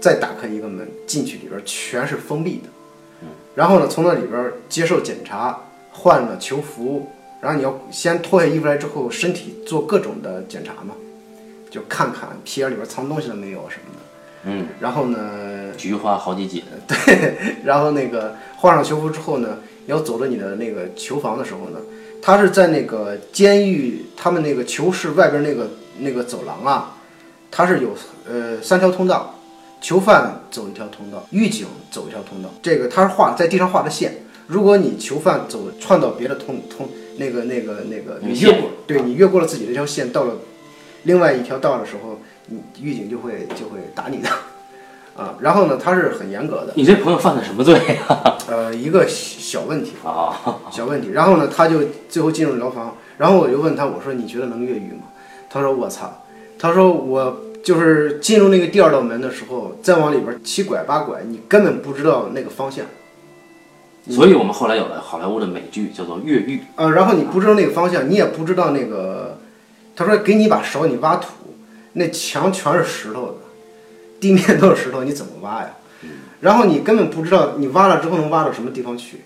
[0.00, 2.68] 再打开一个门，进去里边全是封闭的，
[3.54, 5.58] 然后呢从那里边接受检查，
[5.90, 7.08] 换了囚服，
[7.40, 10.94] 然后你要先脱下衣服来之后，身体做各种的检查嘛，
[11.70, 14.02] 就看看皮眼里边藏东西了没有什么的，
[14.44, 16.62] 嗯，然后呢菊花好几斤，
[17.64, 21.80] 然后那个换上囚服之后呢，你要走到你的那个囚房的时候呢，
[22.22, 25.68] 他是在那个监狱他们那个囚室外边那个
[25.98, 26.96] 那个走廊啊，
[27.50, 27.90] 它是有
[28.28, 29.34] 呃三条通道，
[29.80, 34.24] 囚犯走一条通道，狱警走一条通道，这个它是画在地上画的线。
[34.46, 40.34] 如果你囚犯走窜到别的通通那个那个那个你越过，对你越过了自己这条线，到了
[41.04, 44.28] 另外一条道的时候，你狱警就会就会打你的。
[45.14, 48.36] 啊，然后呢，他是很严格的，你这朋友犯的什么罪呀？
[48.48, 51.10] 呃，一个小问题，啊，小问题。
[51.10, 55.04] 然后呢，他就最后进入牢房，然后我就问他，我说你觉得能越狱吗？
[55.52, 56.24] 他说我操，
[56.58, 62.86] 他说我就是进入那个第二道门的时候，再往里边七拐八拐，你根本不知道那个方向，
[64.08, 69.38] 所以我们后来有了好莱坞的美剧叫做《越狱》，呃，然后你不知道那个方向，你也不知道那个，
[69.94, 71.28] 他说给你一把勺，你挖土，
[71.92, 73.34] 那墙全是石头的，
[74.18, 75.70] 地面都是石头，你怎么挖呀？
[76.40, 79.20] 然后你根本不知道你挖了之后能挖到什么地方去，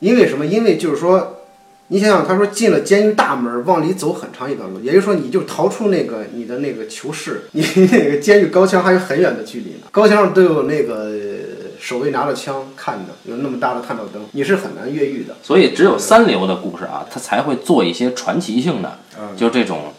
[0.00, 0.44] 因为什么？
[0.44, 1.43] 因为就是说，
[1.88, 7.62] 你想想，他说进了监狱大门，往里走很长一段路，也就是说，你就逃出那个你的那个囚室，你
[7.92, 11.12] 那个监狱高墙还有很远的距离呢，高墙上都有那个
[11.78, 15.36] 守卫拿着枪看着，有那么大的探照灯，你是很难越狱的。
[15.42, 18.98] 所以只有三流的故事啊，他才会做一些传奇性的，
[19.36, 19.92] 就这种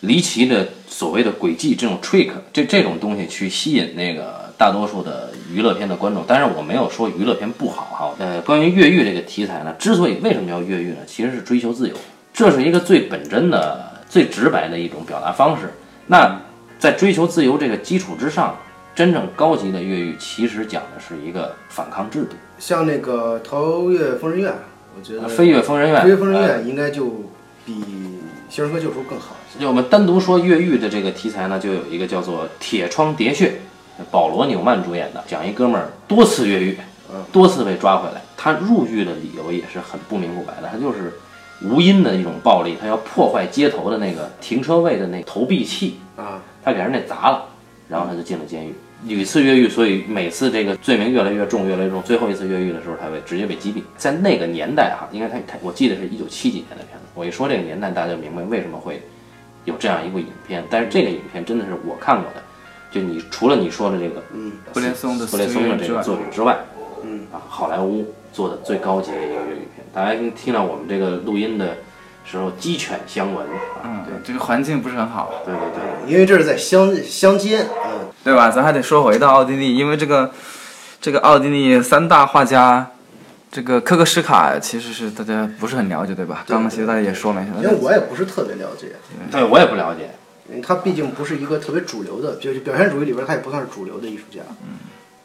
[0.00, 6.24] 离奇的所谓的诡计，这种 trick，这这种东西去吸引那个大多数的娱乐片的观众。
[6.26, 8.14] 但是我没有说娱乐片不好哈。
[8.18, 11.94] 呃，关于越狱这个题材呢，之所以为什么要越狱呢，其实是追求自由，
[12.32, 15.72] 这是一个最本真的、最直白的一种表达方式。
[16.06, 16.40] 那
[16.78, 18.56] 在追求自由这个基础之上，
[18.94, 22.30] 真正高级的越狱其实讲的是一个反抗制度。
[22.58, 24.52] 像那个《逃越疯人院》，
[24.96, 27.06] 我觉得飞越疯人院，飞跃疯人呃院应该就
[27.64, 27.72] 比
[28.48, 29.34] 《肖申克救赎》更好。
[29.58, 33.48] 就我们单独说越狱的这个题材呢，就有一个叫做《铁窗喋血》，
[34.10, 36.78] 保罗·纽曼主演的，讲一哥们儿多次越狱，
[37.32, 38.20] 多次被抓回来。
[38.36, 41.12] 他入狱的理由也是很不明不白的，他就是
[41.62, 47.46] 无因的一种暴力，他要破坏街头的那个停车位的那投币器，啊，他给人那砸了，
[47.88, 48.74] 然后他就进了监狱。
[49.06, 52.02] 屡次越狱，所以每次这个罪名越来越重，越来越重。
[52.02, 53.82] 最后一次越狱的时候，他被直接被击毙。
[53.98, 57.04] 在那个年代哈，应该他他我记得是一九七几年的片子。
[57.14, 59.02] 我一说这个年代，大家就明白为什么会
[59.66, 60.64] 有这样一部影片。
[60.70, 62.42] 但是这个影片真的是我看过的，
[62.94, 66.56] 就你除了你说的这个嗯，布列松的布列松的这个作品之外，
[67.02, 69.84] 嗯啊，好莱坞做的最高级的一个粤语片。
[69.92, 71.78] 大家听到我们这个录音的
[72.24, 73.44] 时候，鸡犬相闻
[73.82, 76.12] 嗯，对，这个环境不是很好，对对对。
[76.12, 78.48] 因为这是在乡乡间，嗯，对吧？
[78.48, 80.30] 咱还得说回到奥地利，因为这个
[81.00, 82.92] 这个奥地利三大画家，
[83.50, 86.44] 这个科克什卡其实是大家不是很了解，对吧？
[86.46, 88.92] 刚刚其实大家也说了一下，因为我也不是特别了解，
[89.32, 90.10] 对我也不了解，
[90.62, 94.40] 他毕竟不是一个特别主流的，就是表现主义里边他也不算是主流的艺术家。
[94.62, 94.78] 嗯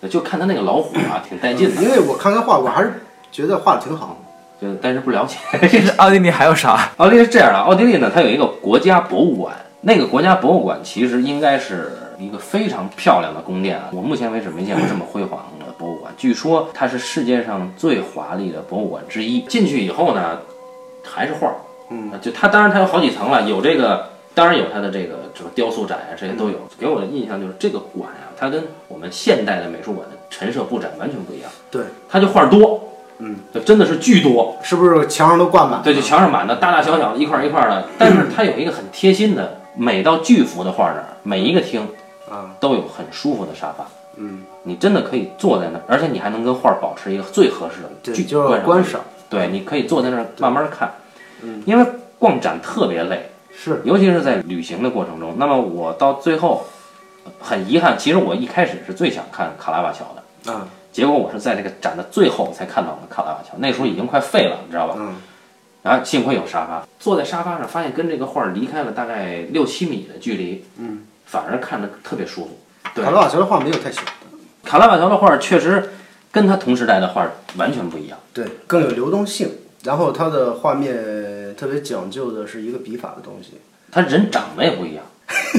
[0.09, 3.01] 就看他那个老虎啊，挺带劲的，因为我看他画，我还是
[3.33, 4.17] 觉得画的挺好。
[4.61, 5.35] 就但是不了解。
[5.99, 6.89] 奥地利还有啥？
[6.95, 16.13] 奥地利是这样的，奥地利呢，它有一个国家博物馆，那个国家博物馆其实应该是一个非常漂亮的宫殿啊，我目前为止没见过这么辉煌的博物馆。
[16.15, 19.41] 据说它是世界上最华丽的博物馆之一。
[19.41, 20.39] 进去以后呢，
[21.03, 21.55] 还是画儿，
[21.89, 24.08] 嗯，就它当然它有好几层了，有这个。
[24.39, 26.55] 当然有它的这个什么雕塑展啊，这些都有。
[26.79, 31.51] 给我的印象就是这个馆呀、它跟我们现代的美术馆的陈设布展完全不一样。
[31.69, 32.81] 对，它就画儿多，
[33.17, 34.55] 嗯，就真的是巨多。
[34.63, 35.83] 是不是墙上都挂满？
[35.83, 41.85] 对，就墙上满的大大小小的一块儿一块儿的， 但是它有一个很贴心的，每到巨幅的画儿那儿，每一个厅
[42.31, 43.85] 啊，都有很舒服的沙发，
[44.15, 49.01] 嗯，你真的可以坐在那儿，而且你还能跟画儿保持一个最合适的对，距就是观观赏。
[49.29, 50.89] 对，你可以坐在那儿慢慢看，
[51.41, 51.85] 嗯，因为
[52.17, 53.29] 逛展特别累，
[53.61, 55.35] 是，尤其是在旅行的过程中。
[55.37, 56.65] 那么我到最后
[57.25, 64.95] 呃很遗憾，其实我一开始是最想看卡拉瓦乔的，嗯，结果我是在这个展的最后才看到了卡拉瓦乔，那时候已经快废了，你知道吧？
[64.97, 65.15] 嗯，
[65.83, 72.57] 然后幸亏有沙发，坐在沙发上，发现跟这个画儿离开了大概六七米的距离，嗯，反而看着特别舒服。
[72.95, 74.11] 对卡，拉瓦乔的画没有太小的，
[74.63, 75.91] 卡拉瓦乔的画儿确实
[76.31, 78.17] 跟他同时代的画儿完全不一样。
[78.33, 79.49] 对，更有流动性。
[79.83, 80.93] 然后他的画面
[81.59, 83.55] 特别讲究的是一个笔法的东西。
[83.91, 85.03] 他人长得也不一样，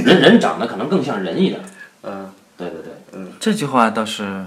[0.05, 1.61] 人 人长得可能更像人一点。
[2.03, 4.45] 嗯，对对对，嗯这句话倒是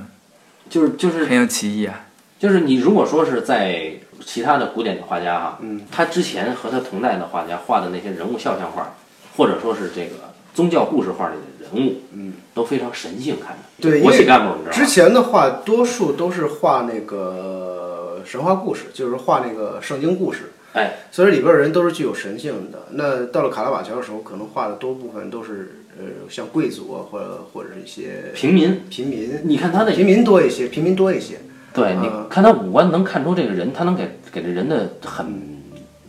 [0.70, 2.06] 就是就是很有歧义啊。
[2.40, 3.94] 就是你如果说是在
[4.26, 8.96] 其他的古典的画家哈，嗯，他之前和他同代的画家画的那些人物肖像画，
[9.38, 10.16] 或者说是这个
[10.56, 13.64] 宗教故事画里的人物，嗯，都非常神性看的。
[13.80, 14.74] 对国企因为干部你知道吗？
[14.74, 20.54] 之前的话，多数都是画那个神话故事，就是画那个圣经故事。
[20.74, 22.80] 哎，所以里边的人都是具有神性的。
[22.92, 31.38] 那到了卡拉瓦乔的时候，可能画的多部分都是呃，像贵族啊，或者或者是一些平民，平民，你看他的平民多一些，平民多一些。
[31.74, 35.26] 对，你嗯看他五官能看出这个人，他能给给这人的很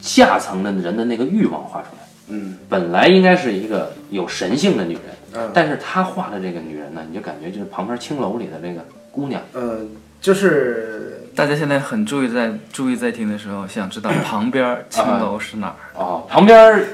[0.01, 2.05] 下层的人的那个欲望画出来。
[2.29, 5.03] 嗯，本来应该是一个有神性的女人，
[5.35, 9.43] 嗯但是他画的这个女人呢，你就感觉就是旁边青楼里的这个姑娘。
[9.53, 9.81] 呃，
[10.23, 15.75] 就是大家现在很注意在注意在听的时候，想知道旁边青楼是哪儿？
[15.95, 16.87] 哦，旁边儿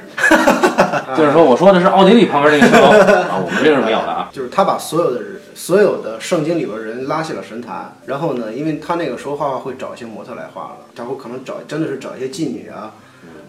[1.17, 2.89] 就是说我说的是奥地利旁边那个青楼
[3.29, 4.31] 啊，我们这是没有的啊。
[4.33, 12.93] 就是他把所有的人，所有的圣经里边人拉下了神坛，然后呢，因为他那个时候画画会找一些模特来画了，他会可能找真的是找一些妓女啊，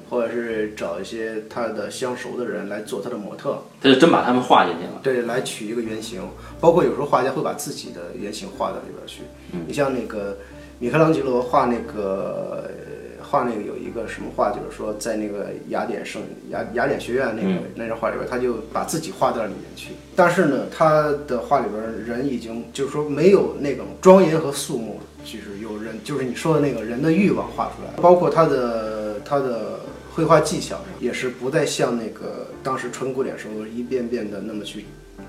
[0.09, 4.99] 或者是找一些他的相熟的人来做他的模特，他就真把他们画进去了。
[5.01, 6.21] 对，来取一个原型。
[6.59, 9.21] 包括有时候画家会把自己的原型画到里边去。
[9.65, 10.37] 你像那个
[10.81, 19.91] 米开朗基罗画那个呃画那个有一个什么画，就是说在那个雅典圣雅雅典学院那个、那张画里边，他就把自己画到里面去。
[20.15, 29.79] 但是呢，他的画里边人已经就是说没有那种庄严和肃穆，就是有人就是你说的那个人的欲望画出来，包括他的他的。
[30.13, 34.83] 绘画技巧上也是不再像那个当时纯古典时候一遍遍的那么去，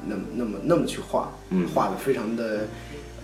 [0.09, 2.61] 那么那么那么去画，嗯画的非常的呃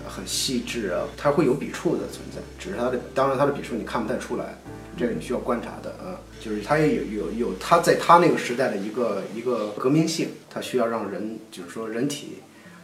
[0.09, 4.56] 很细致啊，它会有笔触的存在，只是它的当然它的笔触你看不太出来，
[4.96, 12.38] 这个你需要观察的啊，就是它也有有有它在它那个时代的一个一个革命性，它需要让人就是说人体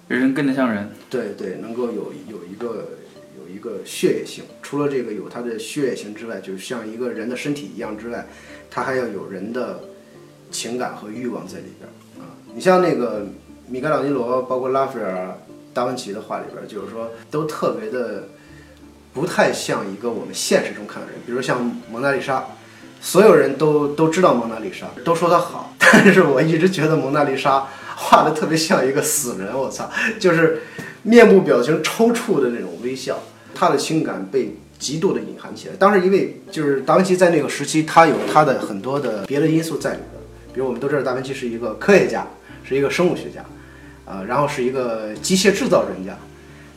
[0.09, 0.89] 人跟得上人。
[1.09, 2.89] 对对，能够有有一个
[3.39, 8.27] 有一个血液性，除了这个有它的血液性之外，就是像一个人的身体一样之外，
[8.71, 9.81] 它还要有人的
[10.51, 12.37] 情感和欲望在里边儿啊。
[12.55, 13.27] 你像那个
[13.67, 15.37] 米开朗基罗，包括拉斐尔、
[15.75, 18.29] 达芬奇的画里边，就是说都特别的
[19.13, 22.45] 不太像一个我们现实中看的人，比如像蒙娜丽莎。
[23.01, 27.67] 所有人都都知道蒙娜丽莎，都说她好， 但是我一直觉得蒙娜丽莎
[27.97, 30.63] 画的特别像一个死人，我操，就是
[31.03, 33.23] 面部表情抽搐的那种微笑，
[33.55, 35.75] 他的情感被极度的隐含起来。
[35.79, 40.23] 当时因为就是达芬奇在那个时期，他有他的很多的别的因素在里边，
[40.55, 42.27] 比如我们都知道达芬奇是一个科学家，
[42.67, 43.45] 是一个生物学家，
[44.05, 46.17] 啊、然后是一个机械制造人家，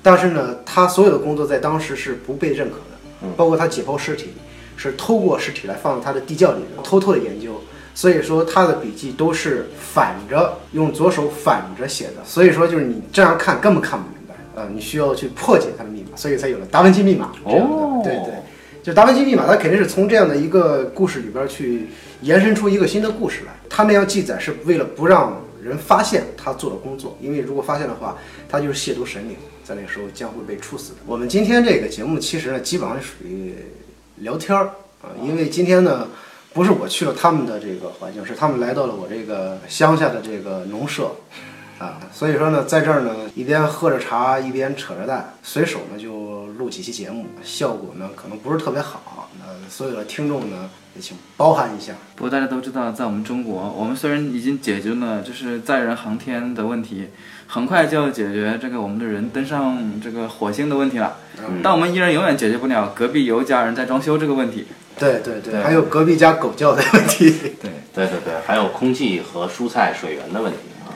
[0.01, 4.33] 但是呢，他所有的工作在当时是不被认可的，包括他解剖尸体。
[4.79, 7.59] 是偷过尸体来放在他的地窖里面偷偷的研究，
[7.95, 18.01] 所以说他的笔记都是反着用左手反着写的，所以说就是你这样看根本看不明白，呃，你需要去破解他的密码，所以才有了达芬奇密码这样的，哦。
[18.03, 18.33] 对对，
[18.83, 21.87] 就达芬奇密码，它肯定是从这样的一个故事里边去
[22.21, 28.17] 延伸出一个新的故事来，他那样记载是为了不让人发现他做的工作，因为如果发现的话，
[28.49, 30.99] 他就是亵渎神灵，在那个时候将会被处死的。
[31.05, 33.55] 我们今天这个节目其实呢，基本上属于
[34.17, 34.65] 聊天儿
[35.01, 36.07] 啊，因为今天呢，
[36.53, 41.11] 不是我去了他们的这个环境，是他们来到了我这个乡下的这个农舍，
[41.77, 51.93] 啊，所以说呢，在这儿呢，一边喝着茶，一边扯着淡，随手呢就录几期节目，效果呢可能不是特别好，那所有的听众呢也请包涵一下。
[52.15, 57.07] 不过大家都知道，在我们中国，我们虽然已经解决了就是载人航天的问题，
[57.47, 61.17] 很快就要解决这个我们的人登上这个火星的问题了，
[61.63, 64.65] 但我们依然永远解决不了隔壁有家人在装修这个问题。
[64.99, 67.29] 对对对，对还有隔壁家狗叫的问题。
[67.61, 70.89] 对，对对对，还有空气和蔬菜水源的问题啊。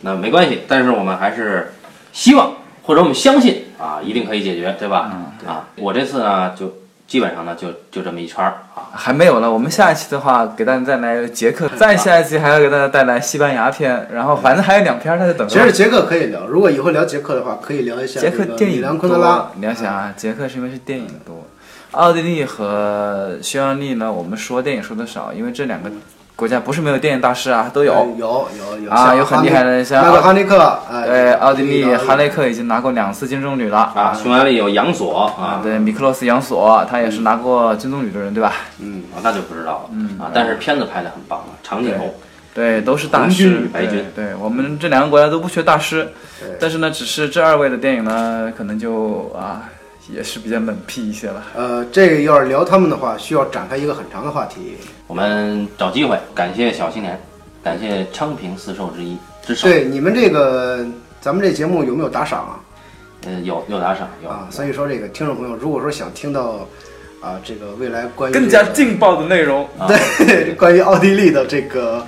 [0.00, 1.74] 那没关系，但是我们还是
[2.10, 5.10] 希望或者我们相信啊，一定可以解决，对吧？
[5.12, 6.72] 嗯啊，我这次呢就
[7.06, 8.90] 基本上呢就就这么一圈儿啊。
[8.92, 9.50] 还没有了。
[9.50, 15.54] 我们下一期的话，给大家带来捷克，再下一期还要给大家带来西班牙片，然后反正还有两篇，他在等着。
[15.54, 19.50] 其实捷克可以聊，如果以后聊捷克的话，可以聊一下捷克电影兰昆德拉。
[19.56, 21.44] 你要想啊，捷克是因为是电影多，
[21.90, 25.90] 奥地利和匈牙利呢，我们说电影说的少，因为这两个
[26.36, 27.92] 国家不是没有电影大师啊，都有。
[28.18, 33.92] 有有有啊有很厉害的像哈内克，哎，对，奥地利有哈雷克已经拿过两次金棕榈了。
[33.94, 38.52] 啊，匈牙利有杨索啊，对，米克洛斯杨索他也是拿过金棕榈的人，对吧？
[38.80, 39.90] 嗯，啊那就不知道了。
[39.92, 40.18] 嗯。
[40.18, 42.12] 啊，但是片子拍的很棒啊，长镜头。
[42.52, 43.62] 对，都是大师。
[43.62, 44.04] 与白军。
[44.14, 46.08] 对，我们这两个国家都不缺大师，
[46.60, 49.68] 但是呢，只是这二位的电影呢，可能就啊，
[50.12, 51.42] 也是比较冷僻一些了。
[51.54, 54.76] 呃，这个要是聊他们的话，需要展开一个很长的话题。
[55.06, 57.20] 我们找机会，感谢小青年，
[57.62, 59.68] 感谢昌平四兽之一之首。
[59.68, 60.84] 对你们这个，
[61.20, 62.60] 咱们这节目有没有打赏啊？
[63.26, 66.66] 呃，有有打赏有啊，所以说这个听众朋友，如果说想听到
[67.22, 69.66] 啊，这个未来关于更加劲爆的内容。
[70.18, 72.06] 对关于奥地利的这个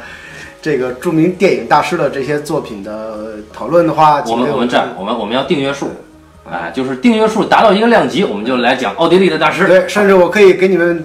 [0.61, 5.91] 这个著名电影大师的这些作品的讨论的话，我们我们这样，我们我们要订阅数，
[6.51, 9.67] 哎，就是订阅数达到一个量级，我们就来讲奥地利的大师。
[9.67, 11.05] 对，甚至我可以给你们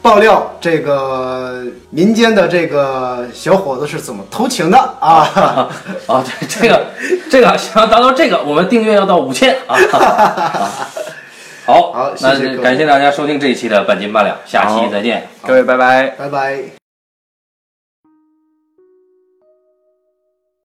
[0.00, 5.28] 爆料这个民间的这个小伙子是怎么偷情的啊。
[6.06, 6.86] 啊，对这个
[7.30, 9.76] 这个想要达到这个，我们订阅要到五千啊。
[9.92, 10.70] 啊
[11.64, 15.28] 好，好那感谢大家收听这一期的半斤八两，下期再见。
[15.46, 16.08] 各位，拜拜。
[16.18, 16.81] 拜拜。